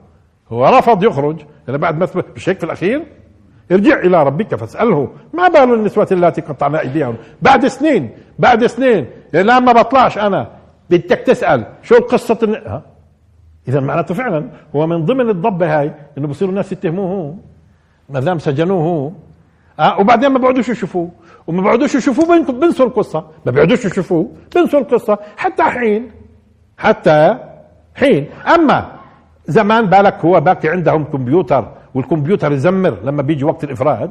[0.52, 1.36] هو رفض يخرج.
[1.68, 3.02] الا بعد ما تثبت مش هيك في الأخير
[3.72, 5.08] ارجع إلى ربك فاسأله.
[5.34, 9.06] ما بال النسوة اللاتي قطعن أيديهم؟ بعد سنين بعد سنين.
[9.32, 10.48] لا ما بطلعش أنا.
[10.90, 11.66] بدك تسأل.
[11.82, 12.82] شو القصة الن- ها؟
[13.68, 17.36] إذا معناته فعلا هو من ضمن الضبة هاي إنه بصيروا الناس يتهموه.
[18.08, 18.82] ما دام سجنوه.
[18.82, 19.10] هو
[19.80, 21.10] آه وبعدين ما بيقعدوش يشوفوه.
[21.46, 23.24] وما بيقعدوش يشوفوه بينسوا القصة.
[23.46, 25.18] ما بيقعدوش يشوفوه بينسوا القصة.
[25.36, 26.10] حتى حين
[26.78, 27.38] حتى
[27.94, 28.26] حين.
[28.54, 28.97] أما
[29.48, 34.10] زمان بالك هو باقي عندهم كمبيوتر والكمبيوتر يزمر لما بيجي وقت الإفراج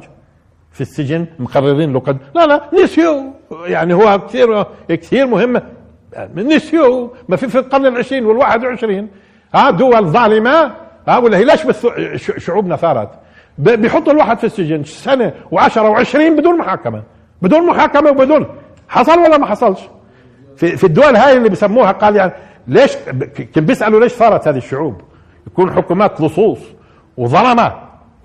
[0.72, 3.22] في السجن مقررين له قد لا لا نسيوا
[3.66, 5.60] يعني هو كثير كثير مهم.
[6.36, 9.08] نسيوا ما في في القرن العشرين والواحد وعشرين.
[9.54, 10.72] ها دول ظالمة.
[11.08, 13.10] ها ولا هي ليش بس شعوبنا ثارت
[13.58, 17.02] بيحطوا الواحد في السجن سنة وعشرة وعشرين بدون محاكمة.
[17.42, 18.46] بدون محاكمة وبدون
[18.88, 19.80] حصل ولا ما حصلش؟
[20.56, 22.32] في في الدول هاي اللي بسموها قال يعني
[22.66, 22.96] ليش
[23.54, 25.02] كان بيسألوا ليش صارت هذه الشعوب؟
[25.52, 26.58] يكون حكومات لصوص
[27.16, 27.72] وظلمة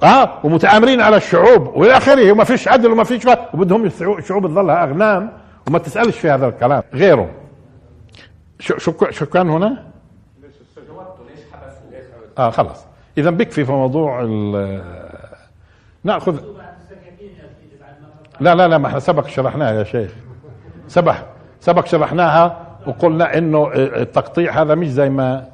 [0.03, 5.31] آه ومتآمرين على الشعوب وإلى آخره وما فيش عدل وما فيش وبدهم الشعوب تظلها أغنام
[5.67, 7.29] وما تسألش في هذا الكلام غيره.
[8.59, 9.83] شو شو شو كان هنا؟
[12.37, 12.85] آه خلاص.
[13.17, 14.83] إذا بكفي في موضوع ال-
[16.03, 16.35] ناخذ
[18.39, 20.11] لا لا لا ما إحنا سبق شرحناها يا شيخ.
[20.87, 21.15] سبق
[21.59, 25.45] سبق شرحناها وقلنا إنه التقطيع هذا مش زي ما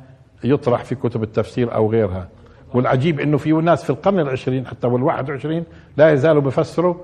[0.43, 2.27] يطرح في كتب التفسير أو غيرها.
[2.73, 5.63] والعجيب إنه في ناس في القرن العشرين حتى والواحد وعشرين
[5.97, 6.95] لا يزالوا بفسروا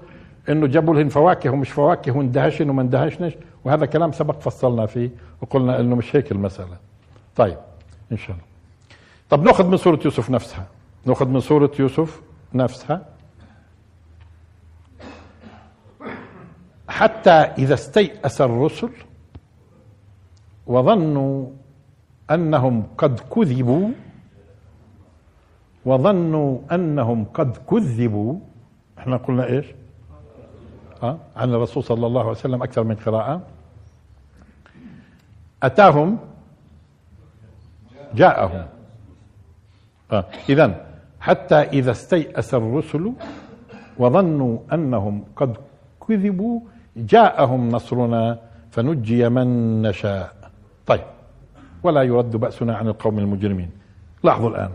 [0.49, 5.09] إنه جابوا لهم فواكه ومش فواكه واندهشن وما اندهشنش وهذا كلام سبق فصلنا فيه
[5.41, 6.77] وقلنا إنه مش هيك المسألة.
[7.35, 7.57] طيب
[8.11, 8.45] إن شاء الله.
[9.29, 10.67] طب نأخذ من سورة يوسف نفسها.
[11.05, 12.21] نأخذ من سورة يوسف
[12.53, 13.05] نفسها.
[16.87, 18.89] حتى إذا استيأس الرسل
[20.67, 21.47] وظنوا
[22.31, 23.89] أنهم قد كذبوا
[25.85, 28.39] وظنوا أنهم قد كذبوا
[28.97, 29.65] إحنا قلنا إيش؟
[31.03, 33.41] أه؟ عن الرسول صلى الله عليه وسلم أكثر من قراءة
[35.63, 36.17] أتاهم
[38.15, 38.65] جاءهم
[40.11, 40.25] آه.
[40.49, 40.85] إذا
[41.19, 43.13] حتى إذا استيأس الرسل
[43.97, 45.57] وظنوا أنهم قد
[46.07, 46.59] كذبوا
[46.97, 48.39] جاءهم نصرنا
[48.71, 50.35] فنجي من نشاء
[50.85, 51.14] طيب
[51.85, 53.71] ولا يرد بأسنا عن القوم المجرمين.
[54.23, 54.71] لاحظوا الآن.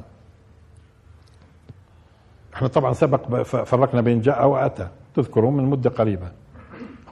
[2.55, 6.33] إحنا طبعا سبق فرقنا بين جاء وأتى تذكرون من مدة قريبة.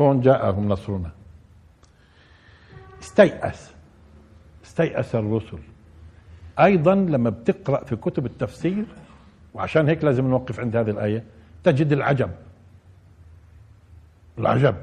[0.00, 1.10] هون جاءهم نصرنا.
[3.02, 3.72] استيأس.
[4.64, 5.58] استيأس الرسل.
[6.60, 8.84] أيضا لما بتقرأ في كتب التفسير
[9.54, 11.24] وعشان هيك لازم نوقف عند هذه الآية
[11.64, 12.30] تجد العجب.
[14.38, 14.74] العجب.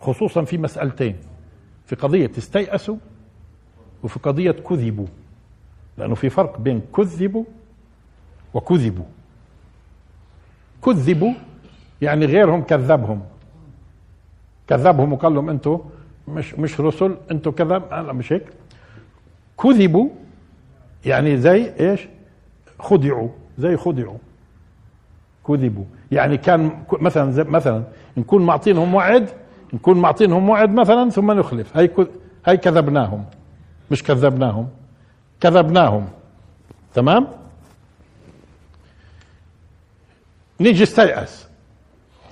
[0.00, 1.16] خصوصا في مسألتين.
[1.92, 2.96] في قضية استيأسوا
[4.02, 5.06] وفي قضية كذبوا.
[5.98, 7.44] لأنه في فرق بين كذبوا
[8.54, 9.04] وكذبوا.
[10.84, 11.32] كذبوا
[12.02, 13.22] يعني غيرهم كذبهم.
[14.68, 15.80] كذبهم وقال لهم أنتم
[16.28, 17.82] مش مش رسل أنتم كذب.
[17.90, 18.46] لا مش هيك.
[19.62, 20.08] كذبوا
[21.04, 22.08] يعني زي إيش؟
[22.78, 23.28] خدعوا
[23.58, 24.18] زي خدعوا.
[25.46, 25.84] كذبوا.
[26.12, 27.84] يعني كان مثلا مثلا
[28.16, 29.28] نكون معطينهم وعد
[29.72, 31.76] نكون معطينهم وعد مثلا ثم نخلف.
[31.76, 31.90] هي
[32.46, 33.24] هي كذبناهم.
[33.90, 34.68] مش كذبناهم.
[35.40, 36.08] كذبناهم.
[36.94, 37.28] تمام؟
[40.60, 41.46] نيجي استيأس.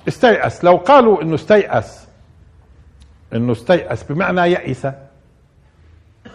[0.09, 0.64] استيأس.
[0.64, 2.07] لو قالوا إنه استيأس
[3.35, 4.87] إنه استيأس بمعنى يئس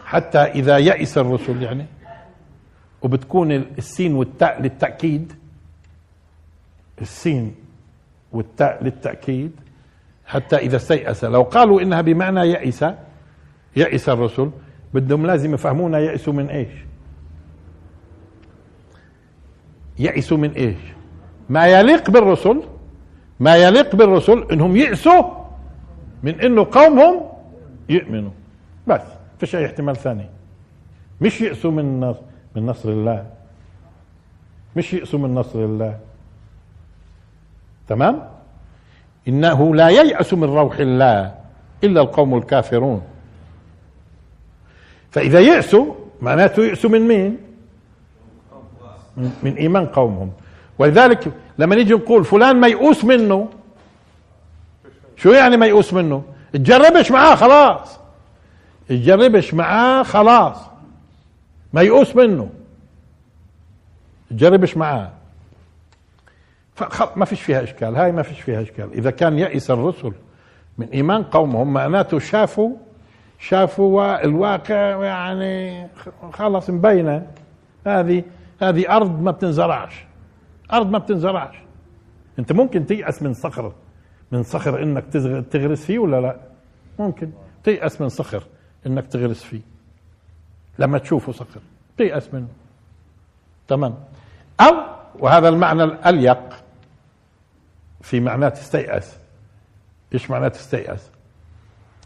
[0.06, 1.86] حتى إذا يئس الرسل يعني
[3.02, 5.34] وبتكون السين والتاء للتأكيد.
[7.02, 7.56] السين
[8.32, 9.52] والتاء للتأكيد.
[10.26, 11.24] حتى إذا استيأس.
[11.24, 12.86] لو قالوا إنها بمعنى يئس
[13.76, 14.52] يئس الرسل
[14.94, 16.70] بدهم لازم يفهمونا يئسوا من إيش.
[20.00, 20.78] يئسوا من إيش.
[21.50, 22.64] ما يليق بالرسل
[23.40, 25.24] ما يليق بالرسل إنهم يئسوا
[26.24, 27.22] من إنه قومهم
[27.90, 28.32] يؤمنوا.
[28.88, 29.02] بس
[29.40, 30.30] فيش أي احتمال ثاني.
[31.22, 32.22] مش يئسوا من نص-
[32.56, 33.26] من نصر الله.
[34.76, 36.00] مش يئسوا من نصر الله.
[37.88, 38.35] تمام؟
[39.28, 41.36] إنه لا ييأس من روح الله
[41.84, 43.02] إلا القوم الكافرون.
[45.12, 47.38] فإذا يأسوا معناته يأسوا من مين؟
[49.44, 50.32] من, إيمان قومهم.
[50.80, 53.50] ولذلك لما نيجي نقول فلان ميؤوس منه
[55.18, 58.00] شو يعني ميؤوس منه؟ تجربش معاه خلاص.
[58.90, 60.58] تجربش معاه خلاص.
[61.74, 62.50] ميؤوس منه.
[64.30, 65.12] تجربش معاه.
[67.16, 67.96] ما فيش فيها إشكال.
[67.96, 68.94] هاي ما فيش فيها إشكال.
[68.94, 70.14] إذا كان يئس الرسل
[70.78, 72.76] من إيمان قومهم معناته شافوا
[73.40, 75.88] شافوا الواقع يعني
[76.34, 77.28] خلص مبينة.
[77.88, 78.24] هذه
[78.62, 80.06] هذه أرض ما بتنزرعش.
[80.74, 81.56] أرض ما بتنزرعش.
[82.40, 83.74] أنت ممكن تيأس من صخر.
[84.32, 85.04] من صخر إنك
[85.52, 86.38] تغرس فيه ولا لا؟
[87.00, 87.32] ممكن.
[87.64, 88.44] تيأس من صخر
[88.88, 89.62] إنك تغرس فيه.
[90.80, 91.60] لما تشوفه صخر.
[91.98, 92.48] تيأس منه.
[93.68, 93.96] تمام.
[94.60, 94.74] أو
[95.20, 96.65] وهذا المعنى الأليق.
[98.06, 99.18] في معناه تستيأس.
[100.14, 101.10] إيش معناه تستيأس؟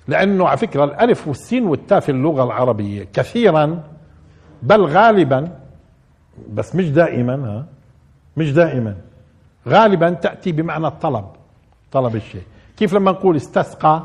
[0.08, 3.84] لأنه على فكرة الألف والسين والتاء في اللغة العربية كثيرا
[4.64, 5.60] بل غالبا
[6.54, 7.66] بس مش دائما ها
[8.38, 8.96] مش دائما
[9.68, 11.26] غالبا تأتي بمعنى الطلب
[11.92, 12.44] طلب الشيء.
[12.78, 14.04] كيف لما نقول استسقى؟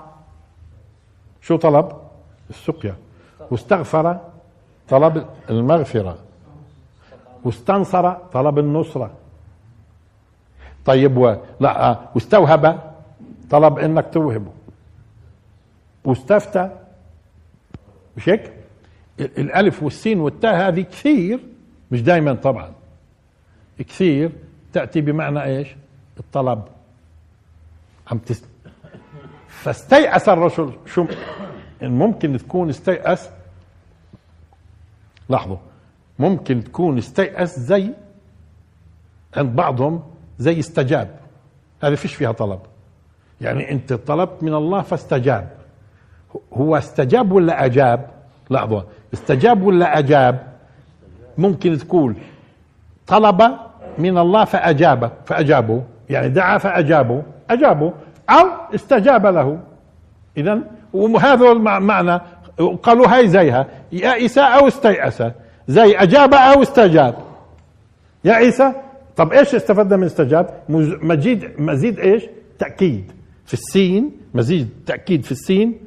[1.41, 1.93] شو طلب؟
[2.51, 2.97] السقيا.
[3.51, 4.21] واستغفر
[4.89, 6.19] طلب المغفرة.
[7.45, 9.11] واستنصر طلب النصرة.
[10.85, 11.38] طيب.
[11.61, 12.94] لا آه، واستوهب
[13.51, 14.53] طلب إنك توهبه.
[16.05, 16.70] واستفتى.
[18.16, 18.53] مش هيك؟
[19.20, 21.40] الألف والسين والتاء هذه كثير
[21.90, 22.73] مش دائما طبعا.
[23.79, 24.33] كثير
[24.73, 25.77] تأتي بمعنى إيش؟
[26.20, 26.62] الطلب.
[28.11, 28.44] عم تس...
[29.49, 30.73] فاستيأس الرسل.
[30.87, 31.07] شو
[31.83, 33.31] ممكن تكون استيأس.
[35.29, 35.57] لاحظوا
[36.18, 37.90] ممكن تكون استيأس زي
[39.37, 40.03] عند بعضهم
[40.38, 41.09] زي استجاب.
[41.83, 42.59] هذه فيش فيها طلب.
[43.40, 45.49] يعني انت طلبت من الله فاستجاب.
[46.53, 48.11] هو استجاب ولا أجاب؟
[48.51, 48.83] لاحظوا
[49.14, 50.47] استجاب ولا أجاب؟
[51.38, 52.16] ممكن تقول
[53.07, 53.42] طلب
[53.99, 57.90] من الله فأجاب فاجابوا يعني دعا فاجابوا اجابوا
[58.31, 59.59] أو استجاب له.
[60.37, 60.59] اذا
[60.92, 62.20] وهذا المعنى.
[62.83, 63.66] قالوا هاي زيها.
[63.92, 65.23] يائس أو استيأس.
[65.68, 67.14] زي أجاب أو استجاب.
[68.25, 68.62] يائس
[69.16, 72.22] طب إيش استفدنا من استجاب مزيد مزيد إيش؟
[72.59, 73.12] تأكيد.
[73.46, 75.79] في السين مزيد تأكيد في السين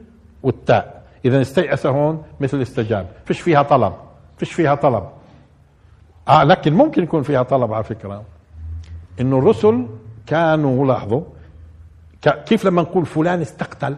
[0.43, 1.03] والتاء.
[1.25, 3.93] إذا استيأس هون مثل استجاب فيش فيها طلب.
[4.37, 5.03] فيش فيها طلب.
[6.27, 8.23] آه لكن ممكن يكون فيها طلب على فكرة.
[9.19, 9.87] إنه الرسل
[10.25, 11.21] كانوا لاحظوا
[12.21, 13.95] كيف لما نقول فلان استقتل؟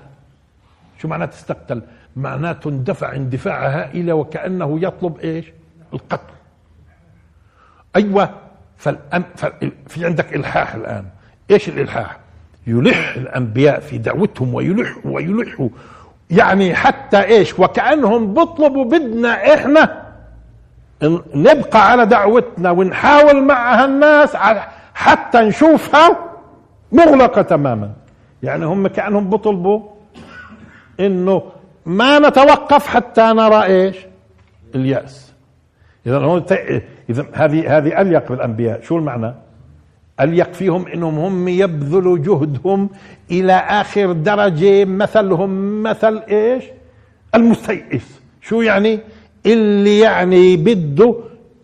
[0.97, 1.81] شو معناته استقتل؟
[2.15, 5.45] معناته اندفع اندفاع هائله وكأنه يطلب إيش؟
[5.93, 6.33] القتل.
[7.95, 8.48] أيوه.
[8.79, 9.23] فالأم
[9.87, 11.05] في عندك إلحاح الآن.
[11.51, 12.17] إيش الإلحاح؟
[12.67, 15.69] يلح الأنبياء في دعوتهم ويلحوا ويلحوا.
[16.29, 20.03] يعني حتى إيش؟ وكأنهم بيطلبوا بدنا إحنا
[21.35, 24.35] نبقى على دعوتنا ونحاول مع هالناس
[24.93, 26.19] حتى نشوفها
[26.91, 27.91] مغلقة تماما.
[28.43, 29.81] يعني هم كأنهم بيطلبوا
[30.99, 31.43] إنه
[31.85, 33.97] ما نتوقف حتى نرى إيش؟
[34.75, 35.28] اليأس.
[36.07, 36.43] إذا
[37.09, 38.81] إذا هذه هذه أليق بالأنبياء.
[38.81, 39.33] شو المعنى؟
[40.19, 42.89] أليق فيهم إنهم هم يبذلوا جهدهم
[43.31, 44.85] إلى آخر درجة.
[44.85, 46.63] مثلهم مثل إيش؟
[47.35, 48.21] المستيئس.
[48.41, 48.99] شو يعني؟
[49.45, 51.15] اللي يعني بده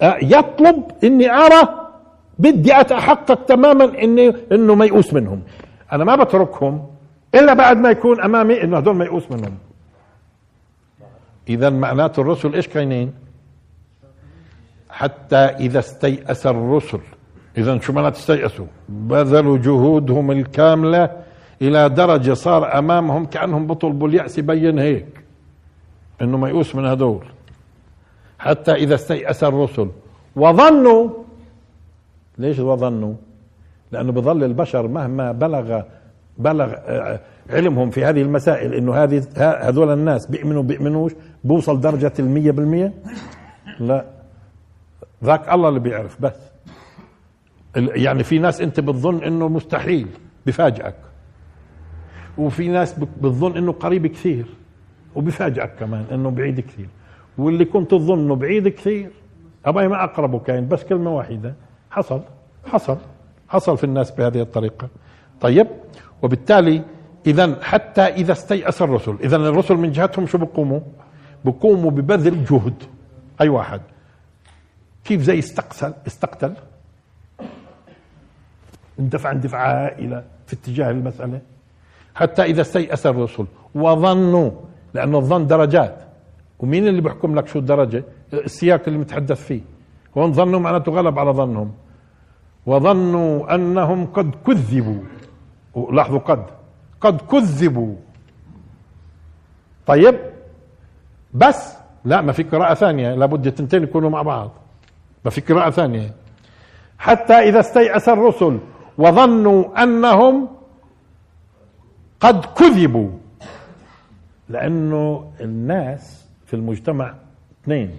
[0.02, 1.68] آه، يطلب إني أرى
[2.40, 5.42] بدي أتحقق تماما اني إنه ميؤوس منهم.
[5.94, 6.86] أنا ما بتركهم
[7.36, 9.58] إلا بعد ما يكون أمامي إنه هدول ميؤوس منهم.
[11.50, 13.25] اذا معناته الرسل إيش كاينين؟
[14.96, 17.00] حتى إذا استيأس الرسل.
[17.58, 21.10] اذا شو معناته استيأسوا بذلوا جهودهم الكاملة
[21.62, 25.08] إلى درجة صار أمامهم كأنهم بطلبوا اليأس يبين هيك.
[26.22, 27.26] إنه ميؤوس من هدول
[28.40, 29.90] حتى إذا استيأس الرسل.
[30.36, 31.10] وظنوا
[32.38, 33.14] ليش وظنوا؟
[33.92, 35.82] لأنه بظل البشر مهما بلغ
[36.38, 37.20] بلغ آه،
[37.50, 41.12] علمهم في هذه المسائل إنه هذه هذول الناس بيؤمنوا بيؤمنوش
[41.44, 42.94] بوصل درجة المية بالمية؟
[43.80, 44.15] لا.
[45.24, 46.40] ذاك الله اللي بيعرف بس.
[47.76, 50.08] يعني في ناس انت بتظن انه مستحيل
[50.46, 50.96] بفاجئك.
[52.38, 54.46] وفي ناس بتظن انه قريب كثير
[55.16, 56.88] وبفاجئك كمان انه بعيد كثير.
[57.38, 59.12] واللي كنت تظنه بعيد كثير
[59.66, 61.54] أبي ما أقربه كاين بس كلمة واحدة.
[61.92, 62.22] حصل
[62.66, 62.98] حصل
[63.48, 64.90] حصل في الناس بهذه الطريقة.
[65.42, 65.68] طيب
[66.22, 66.82] وبالتالي
[67.28, 70.80] إذا حتى إذا استيأس الرسل إذا الرسل من جهتهم شو بقوموا؟
[71.46, 72.84] بقوموا ببذل جهد.
[73.42, 73.82] أي واحد؟
[75.06, 76.54] كيف زي استقتل استقتل؟
[79.00, 81.42] اندفع اندفاع هائلة في اتجاه المسألة.
[82.16, 83.46] حتى إذا استيأس الرسل
[83.76, 84.52] وظنوا
[84.94, 86.02] لأن الظن درجات.
[86.60, 88.04] ومين اللي بيحكم لك شو الدرجة؟
[88.34, 89.62] السياق اللي متحدث فيه.
[90.18, 91.72] هون ظنوا معناته غلب على ظنهم.
[92.66, 95.02] وظنوا أنهم قد كذبوا.
[95.92, 96.46] لاحظوا قد.
[97.02, 97.96] قد كذبوا.
[99.86, 100.20] طيب.
[101.34, 101.76] بس.
[102.06, 103.16] لا ما في قراءة ثانية.
[103.16, 104.52] لابد التنتين يكونوا مع بعض.
[105.26, 106.12] ما في قراءة ثانية.
[106.98, 108.60] حتى إذا استيأس الرسل
[108.98, 110.48] وظنوا أنهم
[112.20, 113.10] قد كذبوا
[114.50, 117.14] لأنه الناس في المجتمع
[117.64, 117.92] اثنين.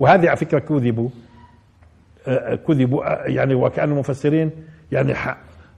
[0.00, 1.08] وهذه على فكرة كذبوا
[2.28, 4.50] آه، كذبوا آه، يعني وكأن المفسرين
[4.92, 5.14] يعني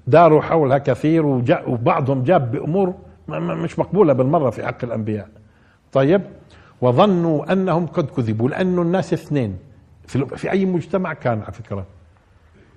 [0.07, 1.27] داروا حولها كثير
[1.67, 2.95] وبعضهم جاب بأمور
[3.29, 5.29] مش مقبولة بالمرة في حق الأنبياء.
[5.93, 6.23] طيب
[6.81, 9.70] وظنوا أنهم قد كذبوا لأنه الناس اثنين.
[10.11, 11.87] في, في أي مجتمع كان على فكرة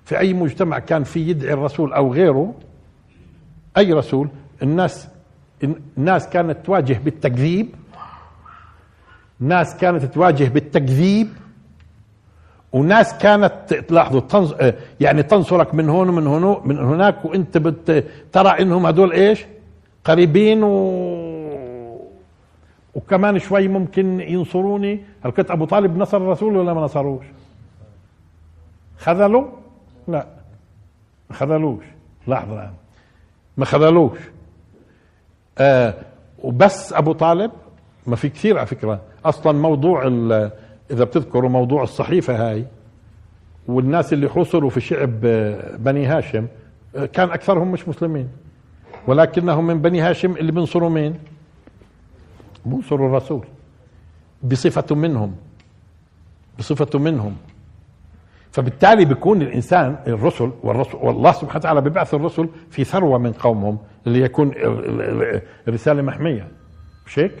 [0.04, 2.54] في أي مجتمع كان في يدعي الرسول أو غيره
[3.76, 4.28] أي رسول
[4.62, 5.08] الناس
[5.98, 7.68] الناس كانت تواجه بالتكذيب
[9.40, 11.28] ناس كانت تواجه بالتكذيب
[12.72, 14.54] وناس كانت تلاحظوا تنص...
[15.00, 18.04] يعني تنصرك من هون ومن هنا من هناك وأنت بت...
[18.32, 19.44] ترى إنهم هدول إيش؟
[20.04, 20.74] قريبين و...
[22.94, 27.24] وكمان شوي ممكن ينصروني كنت أبو طالب نصر الرسول ولا ما نصروش؟
[28.98, 29.46] خذلوا؟
[30.08, 30.26] لا.
[31.30, 31.84] ما خذلوش.
[32.28, 32.54] لحظة.
[32.54, 32.72] الآن
[33.56, 34.18] ما خذلوش.
[35.58, 35.94] آه
[36.42, 37.50] وبس أبو طالب؟
[38.06, 39.00] ما في كثير على فكرة.
[39.24, 40.06] أصلا موضوع
[40.90, 42.64] إذا بتذكروا موضوع الصحيفة هاي
[43.66, 45.20] والناس اللي حصروا في شعب
[45.78, 46.46] بني هاشم
[47.12, 48.28] كان أكثرهم مش مسلمين.
[49.06, 51.18] ولكنهم من بني هاشم اللي بينصروا مين؟
[52.66, 53.44] بينصروا الرسول.
[54.44, 55.34] بصفة منهم.
[56.58, 57.36] بصفة منهم.
[58.52, 64.20] فبالتالي بيكون الإنسان الرسل والرسل والله سبحانه وتعالى بيبعث الرسل في ثروة من قومهم اللي
[64.20, 64.52] يكون
[65.68, 66.48] الرساله محمية.
[67.06, 67.32] مش هيك؟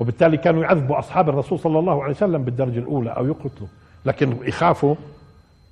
[0.00, 3.68] وبالتالي كانوا يعذبوا أصحاب الرسول صلى الله عليه وسلم بالدرجة الأولى أو يقتلوا.
[4.04, 4.94] لكن يخافوا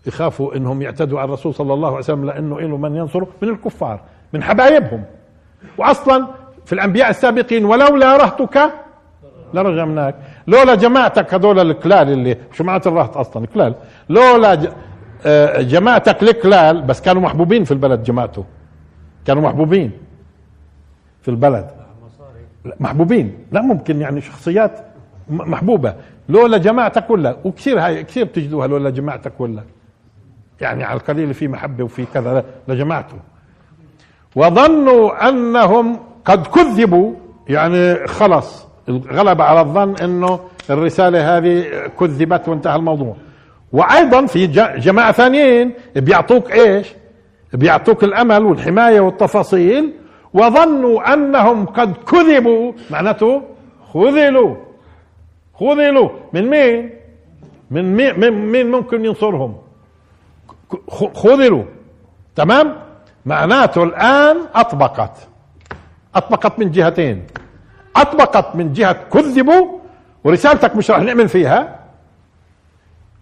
[0.06, 4.00] يخافوا إنهم يعتدوا على الرسول صلى الله عليه وسلم لأنه له من ينصره من الكفار
[4.32, 5.04] من حبايبهم.
[5.78, 6.26] واصلا
[6.66, 8.72] في الأنبياء السابقين ولولا رهتك
[9.54, 10.14] لرجمناك.
[10.46, 13.74] لولا جماعتك هذول الكلال اللي معنات الرهط أصلا كلال.
[14.08, 14.72] لولا
[15.26, 18.44] آه، جماعتك الكلال بس كانوا محبوبين في البلد جماعته.
[19.26, 19.92] كانوا محبوبين
[21.22, 21.70] في البلد.
[22.80, 23.38] محبوبين.
[23.52, 24.80] لا ممكن يعني شخصيات
[25.28, 25.94] محبوبة.
[26.28, 27.36] لولا جماعتك كلها.
[27.44, 29.64] وكثير هاي كثير بتجدوها لولا جماعتك كلها.
[30.60, 33.16] يعني على القليل في محبة وفي كذا لجماعته.
[34.36, 37.14] وظنوا أنهم قد كذبوا
[37.48, 41.64] يعني خلص غلب على الظن أنه الرسالة هذه
[42.00, 43.16] كذبت وانتهى الموضوع.
[43.72, 46.94] وأيضا في جماعة ثانيين بيعطوك إيش؟
[47.52, 49.92] بيعطوك الأمل والحماية والتفاصيل
[50.34, 52.72] وظنوا أنهم قد كذبوا.
[52.90, 53.42] معناته
[53.92, 54.56] خذلوا.
[55.54, 56.08] خذلوا.
[56.32, 56.90] من مين؟
[57.70, 59.56] من مين من مين ممكن ينصرهم؟
[61.14, 61.64] خذلوا.
[62.36, 62.74] تمام؟
[63.26, 65.28] معناته الآن أطبقت.
[66.14, 67.22] أطبقت من جهتين.
[68.02, 69.78] أطبقت من جهة كذبوا
[70.24, 71.78] ورسالتك مش راح نعمل فيها.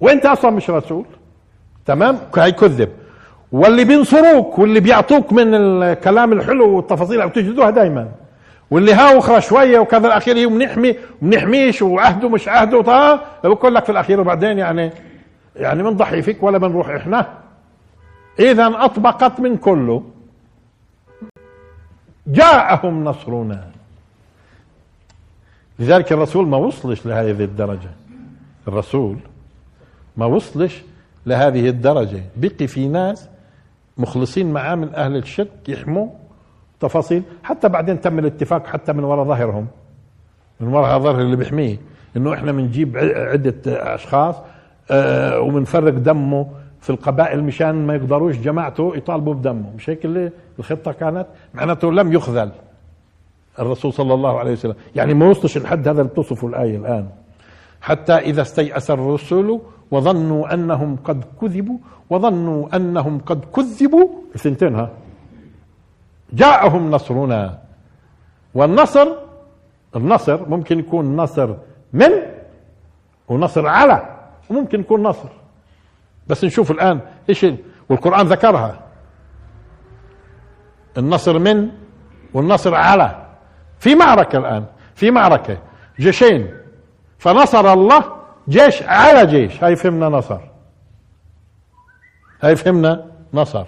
[0.01, 1.05] وأنت أصلا مش رسول.
[1.87, 2.89] تمام؟ هي كذب.
[3.53, 8.09] واللي بينصروك واللي بيعطوك من الكلام الحلو والتفاصيل بتجدوها دائما
[8.71, 13.93] واللي ها أخرى شوية وكذا الأخير وبنحمي وبنحميش وعهده مش عهده طه بقول لك في
[13.93, 14.91] الأخير وبعدين يعني
[15.57, 17.27] يعني بنضحي فيك ولا بنروح إحنا.
[18.39, 20.03] اذا أطبقت من كله.
[22.27, 23.65] جاءهم نصرنا.
[25.79, 27.91] لذلك الرسول ما وصلش لهذه الدرجة.
[28.69, 29.17] الرسول
[30.17, 30.83] ما وصلش
[31.27, 32.23] لهذه الدرجة.
[32.37, 33.29] بقي في ناس
[33.99, 36.09] مخلصين معاه من أهل الشرك يحموا
[36.81, 37.23] تفاصيل.
[37.43, 39.67] حتى بعدين تم الاتفاق حتى من وراء ظهرهم
[40.61, 41.77] من وراء ظهر اللي بيحميه.
[42.17, 44.37] إنه إحنا بنجيب عدة أشخاص
[44.91, 46.47] آه وبنفرق دمه
[46.81, 49.73] في القبائل مشان ما يقدروش جماعته يطالبوا بدمه.
[49.77, 52.51] مش هيك اللي الخطة كانت؟ معناته لم يخذل.
[53.59, 54.75] الرسول صلى الله عليه وسلم.
[54.95, 57.09] يعني ما وصلش لحد هذا اللي بتصفه الآية الآن.
[57.81, 61.79] حتى إذا استيأس الرسل وظنوا أنهم قد كذبوا
[62.11, 64.91] وظنوا أنهم قد كذبوا الثنتين ها.
[66.33, 67.59] جاءهم نصرنا.
[68.55, 69.09] والنصر
[69.97, 71.55] النصر ممكن يكون نصر
[71.93, 72.11] من؟
[73.29, 74.17] ونصر على.
[74.51, 75.29] وممكن يكون نصر.
[76.29, 77.47] بس نشوف الآن إيش
[77.89, 78.81] والقرآن ذكرها.
[80.99, 81.69] النصر من
[82.35, 83.26] والنصر على.
[83.79, 84.65] في معركة الآن
[84.95, 85.59] في معركة
[86.01, 86.55] جيشين.
[87.19, 88.05] فنصر الله
[88.49, 89.65] جيش على جيش.
[89.65, 90.41] هاي فهمنا نصر.
[92.43, 93.05] هاي فهمنا
[93.35, 93.65] نصر.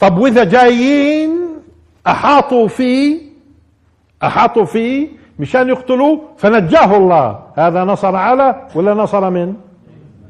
[0.00, 1.30] طب وإذا جايين
[2.06, 3.22] أحاطوا فيه
[4.22, 5.08] أحاطوا فيه
[5.38, 7.42] مشان يقتلوه فنجاه الله.
[7.56, 9.54] هذا نصر على ولا نصر من؟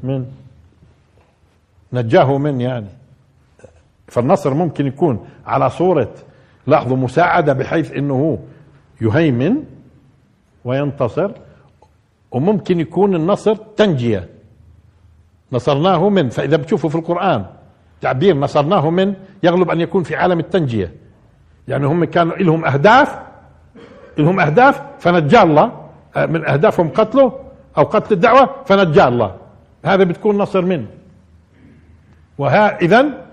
[0.02, 0.26] من؟
[1.92, 2.88] نجاه من يعني.
[4.08, 6.10] فالنصر ممكن يكون على صورة
[6.66, 8.38] لاحظوا مساعدة بحيث إنه
[9.00, 9.56] يهيمن
[10.64, 11.30] وينتصر
[12.30, 14.28] وممكن يكون النصر تنجية.
[15.52, 17.44] نصرناه من فإذا بتشوفوا في القرآن
[18.00, 20.94] تعبير نصرناه من يغلب أن يكون في عالم التنجية.
[21.68, 23.18] يعني هم كانوا لهم أهداف
[24.18, 25.72] لهم أهداف فنجى الله
[26.16, 27.32] من أهدافهم قتله
[27.78, 29.36] أو قتل الدعوة فنجى الله.
[29.84, 30.86] هذا بتكون نصر منه
[32.38, 33.26] وها إذا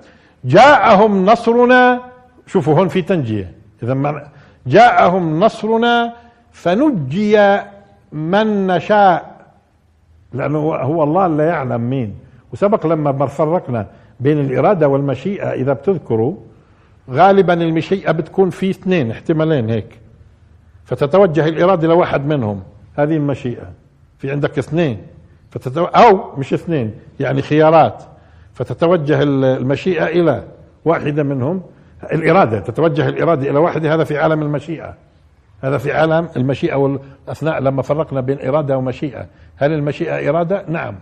[0.45, 2.10] جاءهم نصرنا
[2.51, 3.51] شوفوا هون في تنجية.
[3.83, 4.29] إذا
[4.67, 6.13] جاءهم نصرنا
[6.51, 7.59] فنجي
[8.11, 9.41] من نشاء.
[10.33, 12.15] لأنه هو الله لا يعلم مين.
[12.53, 13.87] وسبق لما فرقنا
[14.19, 16.35] بين الإرادة والمشيئة إذا بتذكروا
[17.09, 19.99] غالبا المشيئة بتكون في اثنين احتمالين هيك.
[20.85, 22.63] فتتوجه الإرادة لواحد منهم.
[22.95, 23.71] هذه المشيئة.
[24.17, 24.97] في عندك اثنين.
[25.49, 25.83] فتتو...
[25.83, 28.03] أو مش اثنين يعني خيارات.
[28.53, 30.43] فتتوجه المشيئة إلى
[30.85, 31.61] واحدة منهم.
[32.03, 34.93] الإرادة تتوجه الإرادة إلى واحدة هذا في عالم المشيئة.
[35.61, 39.25] هذا في عالم المشيئة والأثناء لما فرقنا بين إرادة ومشيئة.
[39.55, 40.95] هل المشيئة إرادة؟ نعم.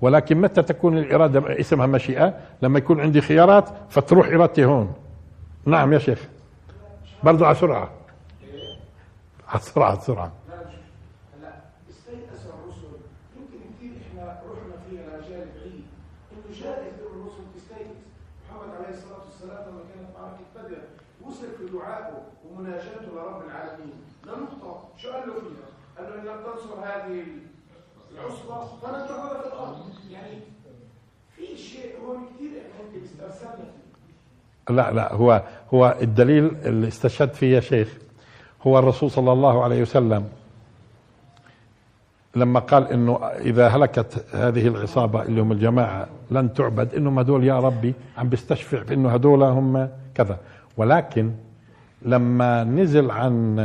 [0.00, 4.92] ولكن متى تكون الإرادة اسمها مشيئة؟ لما يكون عندي خيارات فتروح إرادتي هون.
[5.66, 6.18] نعم يا شيخ.
[7.22, 7.90] برضو على سرعة
[9.76, 10.32] على سرعة.
[22.74, 23.44] على سرعة
[26.84, 27.24] هذه
[28.14, 29.76] العصبة فنتركها في الأرض.
[30.10, 30.38] يعني
[31.36, 33.64] في شيء هو كثير ممكن استرسلنا
[34.66, 35.42] فيه لا لا هو
[35.74, 37.88] هو الدليل اللي استشهد فيه يا شيخ
[38.66, 40.28] هو الرسول صلى الله عليه وسلم
[42.36, 47.60] لما قال إنه إذا هلكت هذه العصابة اللي هم الجماعة لن تعبد إنهم هذول يا
[47.60, 50.38] ربي عم بيستشفع بانه هذول هم كذا.
[50.76, 51.32] ولكن
[52.04, 53.56] لما نزل عن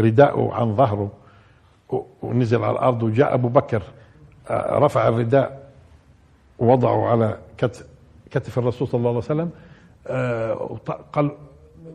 [0.00, 1.10] رداءه عن ظهره
[2.22, 3.82] ونزل على الأرض وجاء أبو بكر
[4.50, 5.70] آه، رفع الرداء
[6.58, 7.38] ووضعه على
[8.30, 9.50] كتف الرسول صلى الله عليه وسلم
[10.06, 10.78] آه،
[11.12, 11.30] قال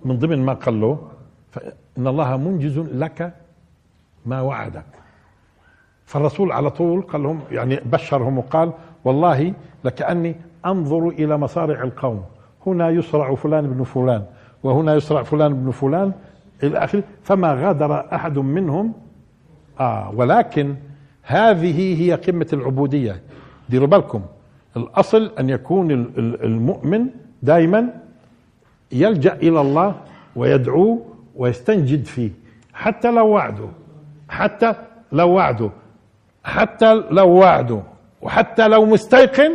[0.06, 1.08] من ضمن ما قال له
[1.52, 3.34] فإن الله منجز لك
[4.26, 4.86] ما وعدك.
[6.06, 8.72] فالرسول على طول قال لهم يعني بشرهم وقال
[9.06, 10.36] والله لكأني
[10.66, 12.26] أنظر إلى مصارع القوم
[12.66, 14.26] هنا يصرع فلان بن فلان.
[14.64, 16.12] وهنا يصرع فلان بن فلان
[16.64, 17.04] إلى آخره.
[17.24, 18.94] فما غادر أحد منهم.
[19.80, 20.76] آه ولكن
[21.24, 23.22] هذه هي قمة العبودية.
[23.70, 24.22] ديروا بالكم.
[24.78, 25.92] الأصل أن يكون
[26.44, 27.08] المؤمن
[27.44, 27.90] دائما
[28.92, 29.96] يلجأ إلى الله
[30.36, 31.06] ويدعوه
[31.36, 32.32] ويستنجد فيه.
[32.74, 33.68] حتى لو وعده.
[34.30, 34.74] حتى
[35.12, 35.70] لو وعده.
[36.44, 37.82] حتى لو وعده.
[38.22, 39.52] وحتى لو مستيقن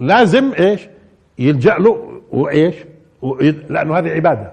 [0.00, 0.88] لازم إيش؟
[1.38, 2.20] يلجأ له.
[2.32, 2.74] وإيش؟
[3.68, 4.52] لأنه هذه عبادة.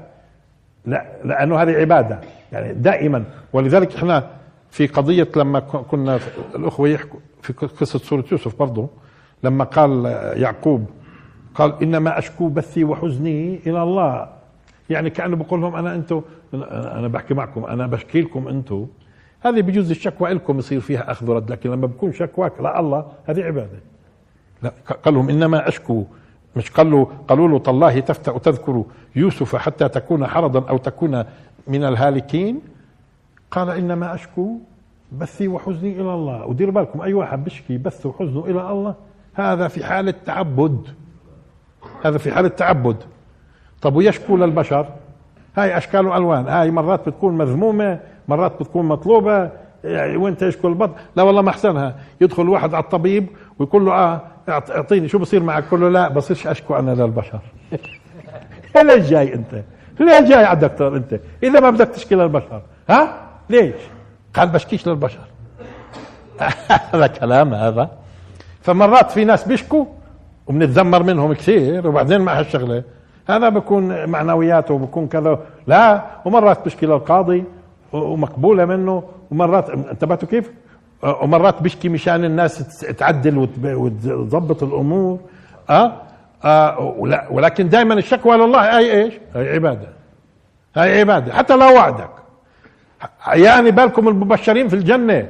[0.85, 2.19] لا لأنه هذه عبادة.
[2.51, 3.23] يعني دائما.
[3.53, 4.27] ولذلك إحنا
[4.69, 6.19] في قضية لما كنا
[6.55, 8.89] الأخوة يحكوا في قصة سورة يوسف برضو
[9.43, 10.05] لما قال
[10.35, 10.85] يعقوب
[11.55, 14.29] قال إنما أشكو بثي وحزني إلى الله.
[14.89, 16.21] يعني كأنه بقول لهم أنا أنتم
[16.71, 18.87] أنا بحكي معكم أنا بشكي لكم أنتم
[19.41, 23.43] هذه بجوز الشكوى لكم يصير فيها أخذ ورد لكن لما بكون شكواك لا الله هذه
[23.43, 23.79] عبادة.
[24.63, 24.71] لا
[25.03, 26.05] قال لهم إنما أشكو
[26.55, 28.83] مش قال له قالوا له تالله تفتأ تذكر
[29.15, 31.23] يوسف حتى تكون حرضا أو تكون
[31.67, 32.61] من الهالكين؟
[33.51, 34.57] قال إنما أشكو
[35.11, 36.45] بثي وحزني إلى الله.
[36.45, 38.95] ودير بالكم أي واحد بيشكي بث وحزنه إلى الله
[39.33, 40.87] هذا في حالة تعبد
[42.05, 42.97] هذا في حالة تعبد
[43.81, 44.85] طب ويشكو للبشر؟
[45.57, 46.47] هاي أشكال وألوان.
[46.47, 49.49] هاي مرات بتكون مذمومة مرات بتكون مطلوبة.
[49.83, 51.95] يعني وإنت يشكو البطن؟ لا والله ما أحسنها.
[52.21, 53.27] يدخل واحد على الطبيب
[53.59, 57.39] ويقول له آه أعطيني شو بصير معك؟ كله لا بصيرش أشكو أنا للبشر.
[58.85, 59.63] ليش جاي أنت؟
[59.99, 62.61] ليش جاي على الدكتور أنت؟ إذا ما بدك تشكي للبشر.
[62.89, 63.75] ها؟ ليش؟
[64.35, 65.27] قال بشكيش للبشر.
[66.93, 67.89] هذا كلام هذا.
[68.61, 69.85] فمرات في ناس بيشكوا
[70.47, 72.83] وبنتذمر منهم كثير وبعدين مع هالشغلة.
[73.29, 75.39] هذا بكون معنوياته وبكون كذا.
[75.67, 77.43] لا ومرات بيشكي للقاضي
[77.93, 79.03] ومقبولة منه.
[79.31, 80.51] ومرات أنتبهتوا كيف؟
[81.03, 85.19] ومرات بيشكي مشان الناس تعدل وتظبط الأمور
[85.69, 85.93] أه؟,
[86.43, 86.79] أه
[87.31, 89.87] ولكن دائما الشكوى لله هي إيش؟ هي عبادة.
[90.75, 91.33] هي عبادة.
[91.33, 92.09] حتى لو وعدك.
[93.27, 95.29] يعني بالكم المبشرين في الجنة.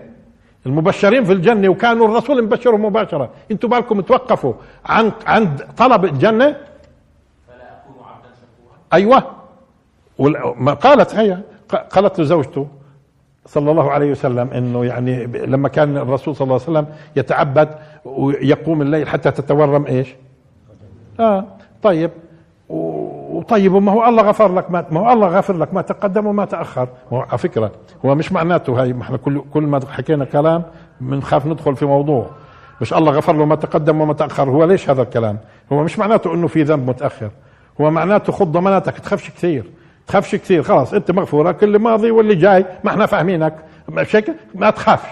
[0.65, 3.29] المبشرين في الجنة وكانوا الرسول مبشرهم مباشرة.
[3.51, 4.53] أنتم بالكم توقفوا
[4.85, 6.45] عن عند طلب الجنة؟
[7.47, 9.23] فلا أكون عبدا شكورا أيوة
[10.57, 11.37] ما قالت هي.
[11.91, 12.67] قالت لزوجته
[13.45, 16.85] صلى الله عليه وسلم إنه يعني لما كان الرسول صلى الله عليه وسلم
[17.15, 17.69] يتعبد
[18.05, 20.15] ويقوم الليل حتى تتورم إيش؟
[21.19, 21.45] آه
[21.83, 22.11] طيب.
[22.69, 26.45] وطيب وما هو الله غفر لك ما, ما هو الله غفر لك ما تقدم وما
[26.45, 26.87] تأخر.
[27.13, 27.71] هو على فكرة
[28.05, 30.63] هو مش معناته هاي إحنا كل كل ما حكينا كلام
[31.01, 32.25] بنخاف ندخل في موضوع.
[32.81, 34.49] مش الله غفر له ما تقدم وما تأخر.
[34.49, 35.37] هو ليش هذا الكلام؟
[35.73, 37.29] هو مش معناته إنه في ذنب متأخر.
[37.81, 39.65] هو معناته خذ ضماناتك تخافش كثير.
[40.07, 43.53] تخافش كثير خلاص أنت مغفورة كل ماضي واللي جاي ما إحنا فاهمينك.
[43.87, 45.09] بشكل ما تخافش.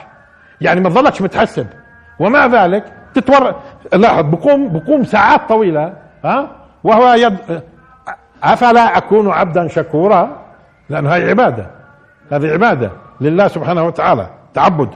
[0.62, 1.68] يعني ما تظلكش متحسب.
[2.20, 3.56] ومع ذلك تتور
[3.94, 5.94] لاحظ بقوم بقوم ساعات طويلة
[6.26, 6.52] ها؟
[6.84, 7.38] وهو يد
[8.44, 10.38] أفلا أكون عبدا شكورا؟
[10.90, 11.68] لأن هاي عبادة.
[12.32, 14.30] هذه عبادة لله سبحانه وتعالى.
[14.54, 14.90] تعبد.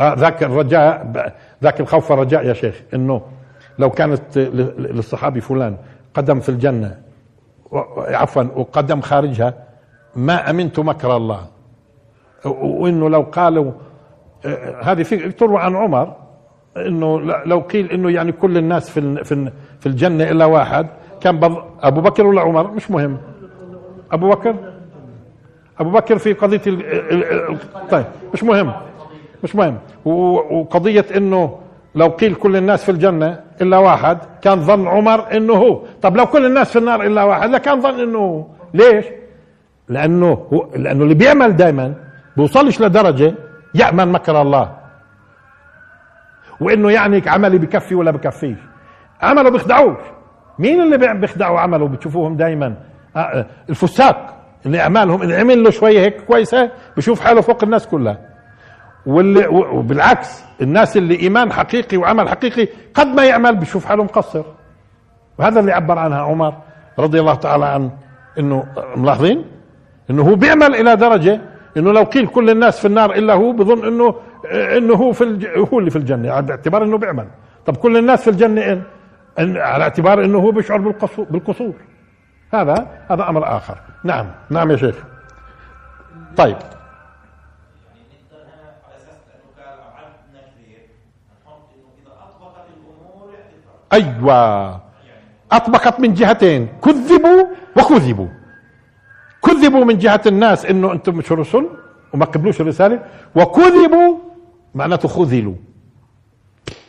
[0.00, 1.12] آه ذاك الرجاء
[1.62, 3.22] ذاك الخوف والرجاء يا شيخ إنه
[3.78, 4.38] لو كانت
[4.78, 5.76] للصحابي فلان
[6.14, 6.98] قدم في الجنة.
[7.70, 9.54] و- عفوا وقدم خارجها.
[10.16, 11.46] ما أمنت مكر الله.
[12.44, 13.72] و- وإنه لو قالوا
[14.46, 16.16] آه، هذه في تروى عن عمر
[16.76, 19.50] إنه لو قيل إنه يعني كل الناس في في
[19.80, 20.86] في الجنة إلا واحد
[21.20, 21.56] كان بض...
[21.80, 23.18] أبو بكر ولا عمر؟ مش مهم.
[24.12, 24.54] أبو بكر؟
[25.80, 27.58] أبو بكر في قضية ال...
[27.90, 28.04] طيب
[28.34, 28.72] مش مهم.
[29.44, 29.78] مش مهم.
[30.04, 31.58] وقضية إنه
[31.94, 34.18] لو قيل كل الناس في الجنة إلا واحد.
[34.42, 35.82] كان ظن عمر إنه هو.
[36.02, 38.46] طب لو كل الناس في النار إلا واحد لكان ظن إنه هو.
[38.74, 39.04] ليش؟
[39.88, 41.94] لأنه هو لأنه اللي بيعمل دائما
[42.36, 43.34] بيوصلش لدرجة
[43.74, 44.76] يأمن مكر الله.
[46.60, 48.58] وإنه يعني عملي بكفي ولا بكفيش.
[49.22, 49.98] عمله بيخدعوش.
[50.58, 52.74] مين اللي بيخدعوا عمله؟ بتشوفوهم دائما
[53.70, 58.31] الفساق اللي أعمالهم اللي عمل له شوية هيك كويسة بشوف حاله فوق الناس كلها.
[59.06, 64.44] واللي وبالعكس الناس اللي إيمان حقيقي وعمل حقيقي قد ما يعمل بشوف حاله مقصر.
[65.38, 66.54] وهذا اللي عبر عنها عمر
[66.98, 67.90] رضي الله تعالى عنه
[68.38, 69.44] انه ملاحظين؟
[70.10, 71.40] إنه هو بيعمل إلى درجة
[71.76, 74.14] إنه لو قيل كل الناس في النار إلا هو بظن انه
[74.76, 75.46] إنه هو في الج...
[75.46, 77.26] هو اللي في الجنة على اعتبار إنه بيعمل.
[77.66, 78.82] طب كل الناس في الجنة إن...
[79.38, 79.56] إن...
[79.56, 81.74] على اعتبار إنه هو بيشعر بالقصور بالقصور.
[82.54, 83.78] هذا هذا أمر آخر.
[84.04, 84.26] نعم.
[84.50, 84.96] نعم يا شيخ.
[86.36, 90.80] طيب نقدر هنا على أساس انه قال عدنا كثير
[91.46, 93.30] نحط انه اذا اطبقت الأمور
[93.92, 94.80] أيوه.
[95.52, 97.44] أطبقت من جهتين كذبوا
[97.76, 98.28] وكذبوا.
[99.44, 101.68] كذبوا من جهة الناس إنه أنتم مش رسل
[102.12, 103.02] وما قبلوش الرسالة
[103.34, 104.16] وكذبوا
[104.74, 105.54] معناته خذلوا.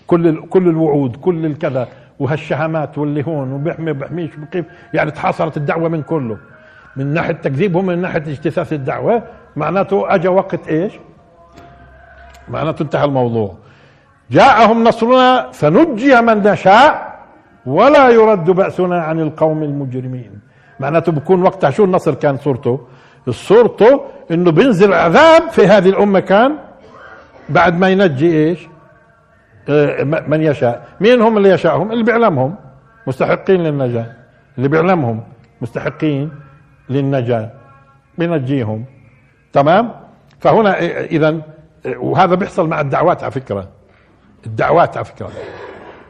[0.08, 1.88] كل كل الوعود كل الكذا
[2.20, 6.38] وهالشهامات واللي هون وبيحمي بيحميش بقيم يعني تحاصرت الدعوة من كله.
[6.96, 9.24] من ناحية تكذيبهم من ناحية اجتثاث الدعوة
[9.56, 10.94] معناته اجى وقت إيش؟
[12.50, 13.63] معناته انتهى الموضوع.
[14.32, 17.14] جاءهم نصرنا فنجي من نشاء
[17.66, 20.40] ولا يرد بأسنا عن القوم المجرمين.
[20.80, 22.88] معناته بكون وقتها شو النصر كان صورته؟
[23.30, 24.02] صورته
[24.32, 26.56] إنه بينزل عذاب في هذه الأمة كان
[27.50, 28.68] بعد ما ينجي إيش؟
[30.00, 30.88] م- من يشاء.
[31.02, 32.56] مين هم اللي يشاءهم؟ اللي بيعلمهم.
[33.08, 34.06] مستحقين للنجاة.
[34.58, 35.24] اللي بيعلمهم
[35.62, 36.32] مستحقين
[36.90, 37.52] للنجاة.
[38.18, 38.86] بينجيهم.
[39.54, 39.92] تمام؟
[40.40, 41.42] فهنا اذا
[41.98, 43.68] وهذا بيحصل مع الدعوات على فكرة.
[44.46, 45.30] الدعوات على فكرة.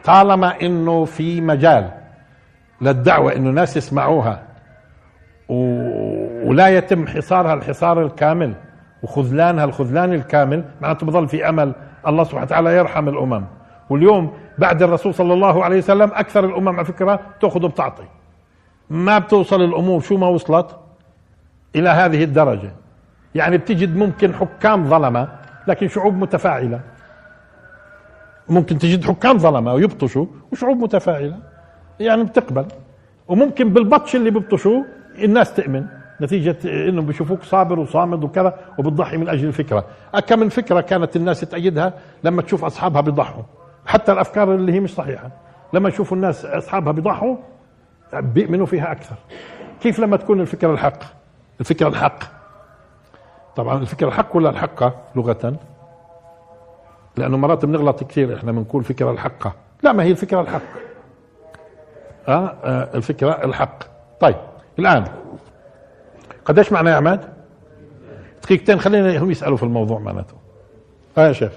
[0.03, 1.91] طالما إنه في مجال
[2.81, 4.43] للدعوة إنه الناس يسمعوها
[5.49, 5.55] و...
[6.49, 8.53] ولا يتم حصارها الحصار الكامل
[9.03, 11.73] وخذلانها الخذلان الكامل معناته بضل في أمل
[12.07, 13.45] الله سبحانه وتعالى يرحم الأمم.
[13.89, 18.03] واليوم بعد الرسول صلى الله عليه وسلم أكثر الأمم على فكرة تأخذ وبتعطي
[18.89, 20.75] ما بتوصل الأمور شو ما وصلت؟
[21.75, 22.71] إلى هذه الدرجة.
[23.35, 25.27] يعني بتجد ممكن حكام ظلمة
[25.67, 26.79] لكن شعوب متفاعلة.
[28.49, 31.37] ممكن تجد حكام ظلمة ويبطشوا وشعوب متفاعلة.
[31.99, 32.65] يعني بتقبل.
[33.27, 34.85] وممكن بالبطش اللي بيبطشوه
[35.23, 35.85] الناس تؤمن.
[36.21, 39.85] نتيجة انه بيشوفوك صابر وصامد وكذا وبتضحي من أجل الفكرة.
[40.27, 43.43] كم من فكرة كانت الناس تأيدها لما تشوف أصحابها بيضحوا.
[43.85, 45.29] حتى الأفكار اللي هي مش صحيحة.
[45.73, 47.35] لما يشوفوا الناس أصحابها بيضحوا
[48.13, 49.15] بيؤمنوا فيها أكثر.
[49.81, 50.99] كيف لما تكون الفكرة الحق؟
[51.59, 52.19] الفكرة الحق.
[53.55, 55.55] طبعا الفكرة الحق ولا الحقة لغة؟
[57.17, 59.53] لأنه مرات بنغلط كثير إحنا بنقول فكرة الحقة
[59.83, 60.61] لا ما هي الفكرة الحق.
[62.27, 63.83] آه, آه الفكرة الحق.
[64.19, 64.35] طيب
[64.79, 65.05] الآن.
[66.45, 67.29] قديش معنى يا عماد؟
[68.43, 70.33] دقيقتين خلينا هم يسألوا في الموضوع معناته.
[71.17, 71.51] آه يا شيخ.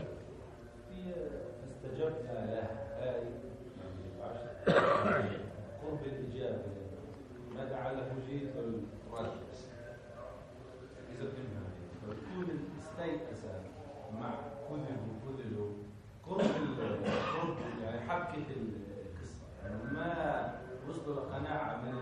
[21.17, 21.93] صورة قناعة من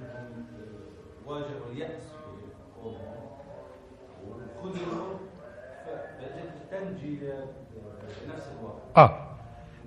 [0.00, 0.44] منهم
[1.26, 2.88] واجهوا اليأس في
[4.28, 5.14] وخذوا
[5.84, 7.12] فبدأت تنجي
[8.24, 8.80] بنفس الوقت.
[8.96, 9.12] آه.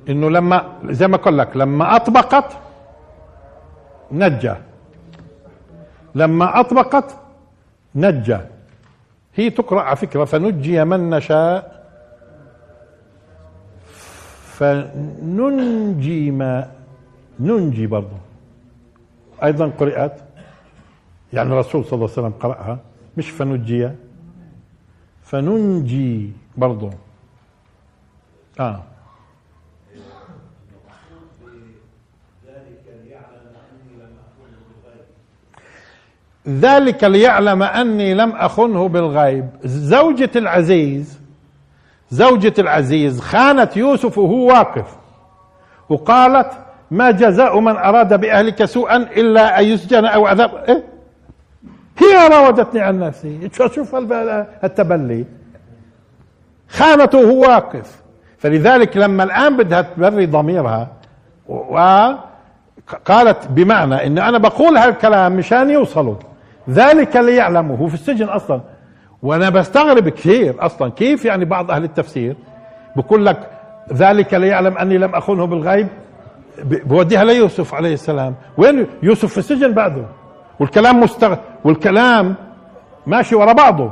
[0.09, 2.57] إنه لما زي ما أقول لك لما أطبقت
[4.11, 4.53] نجى
[6.15, 7.15] لما أطبقت
[7.95, 8.37] نجى
[9.35, 11.79] هي تقرأ على فكرة فنجي من نشاء.
[14.59, 16.71] فننجي ما
[17.39, 18.28] ننجي برضه
[19.43, 20.19] أيضا قرات
[21.33, 22.79] يعني الرسول صلى الله عليه وسلم قرأها
[23.17, 23.89] مش فنجي
[25.23, 26.89] فننجي برضه
[28.59, 28.83] آه.
[36.47, 39.49] ذلك ليعلم أني لم أخنه بالغيب.
[39.63, 41.19] زوجة العزيز
[42.11, 44.97] زوجة العزيز خانت يوسف وهو واقف
[45.89, 46.51] وقالت
[46.91, 50.51] ما جزاء من أراد بأهلك سوءا إلا أن يسجن أو عذاب.
[50.67, 50.83] إيه؟
[51.97, 53.49] هي راودتني عن نفسي.
[53.53, 53.95] شوف
[54.63, 55.25] التبلي.
[56.69, 58.01] خانته وهو واقف.
[58.37, 60.87] فلذلك لما الآن بدها تبري ضميرها
[61.47, 66.15] وقالت بمعنى إن أنا بقول هالكلام مشان يوصلوا.
[66.69, 68.61] ذلك ليعلموا هو في السجن أصلا.
[69.23, 70.91] وأنا بستغرب كثير أصلا.
[70.91, 72.35] كيف يعني بعض أهل التفسير
[72.95, 73.49] بقول لك
[73.93, 75.87] ذلك ليعلم أني لم أخنه بالغيب؟
[76.63, 78.35] بوديها ليوسف عليه السلام.
[78.57, 80.05] وين يوسف في السجن بعده؟
[80.59, 82.35] والكلام مستغ والكلام
[83.07, 83.91] ماشي ورا بعضه.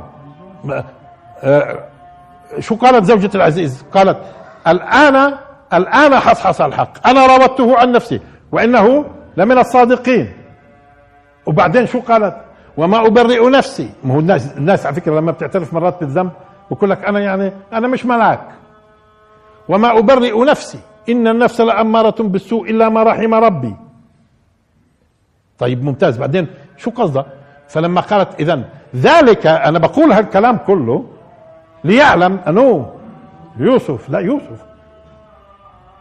[1.42, 1.78] آه،
[2.58, 4.18] شو قالت زوجة العزيز؟ قالت
[4.66, 5.34] الآن
[5.74, 7.08] الآن حصحص الحق.
[7.08, 8.20] أنا راودته عن نفسي
[8.52, 9.04] وإنه
[9.36, 10.32] لمن الصادقين.
[11.46, 12.36] وبعدين شو قالت؟
[12.76, 13.90] وما أبرئ نفسي.
[14.04, 16.30] ما هو الناس الناس على فكرة لما بتعترف مرات بالذنب
[16.70, 18.40] بقول لك أنا يعني أنا مش ملاك.
[19.68, 20.78] وما أبرئ نفسي.
[21.08, 23.76] إن النفس لأمارة بالسوء إلا ما رحم ربي.
[25.58, 26.18] طيب ممتاز.
[26.18, 26.46] بعدين
[26.76, 27.26] شو قصدها
[27.68, 28.64] فلما قالت إذا
[28.96, 31.06] ذلك أنا بقول هالكلام كله
[31.84, 32.92] ليعلم أنه
[33.56, 34.66] يوسف لا يوسف.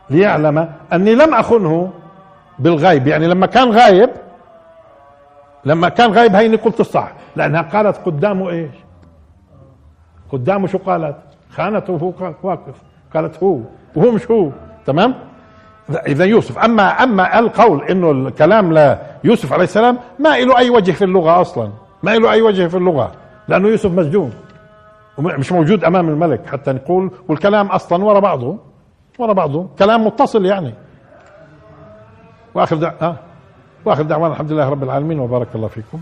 [0.09, 1.91] ليعلم أني لم أخنه
[2.59, 3.07] بالغيب.
[3.07, 4.09] يعني لما كان غايب
[5.65, 7.11] لما كان غايب هيني قلت الصح.
[7.35, 8.75] لأنها قالت قدامه إيش؟
[10.31, 11.17] قدامه شو قالت؟
[11.49, 12.75] خانته وهو واقف.
[13.13, 13.59] قالت هو
[13.95, 14.49] وهو مش هو.
[14.87, 15.15] تمام؟
[16.07, 18.73] إذا يوسف أما أما القول إنه الكلام
[19.23, 21.69] ليوسف عليه السلام ما له أي وجه في اللغة أصلا
[22.03, 23.11] ما له أي وجه في اللغة
[23.47, 24.33] لأنه يوسف مسجون
[25.19, 28.57] مش موجود أمام الملك حتى نقول والكلام أصلا ورا بعضه
[29.19, 30.73] ورا بعضه كلام متصل يعني.
[32.55, 32.91] وآخر دع...
[33.01, 33.15] آه.
[33.85, 35.99] وآخر دعوانا الحمد لله رب العالمين وبارك الله فيكم.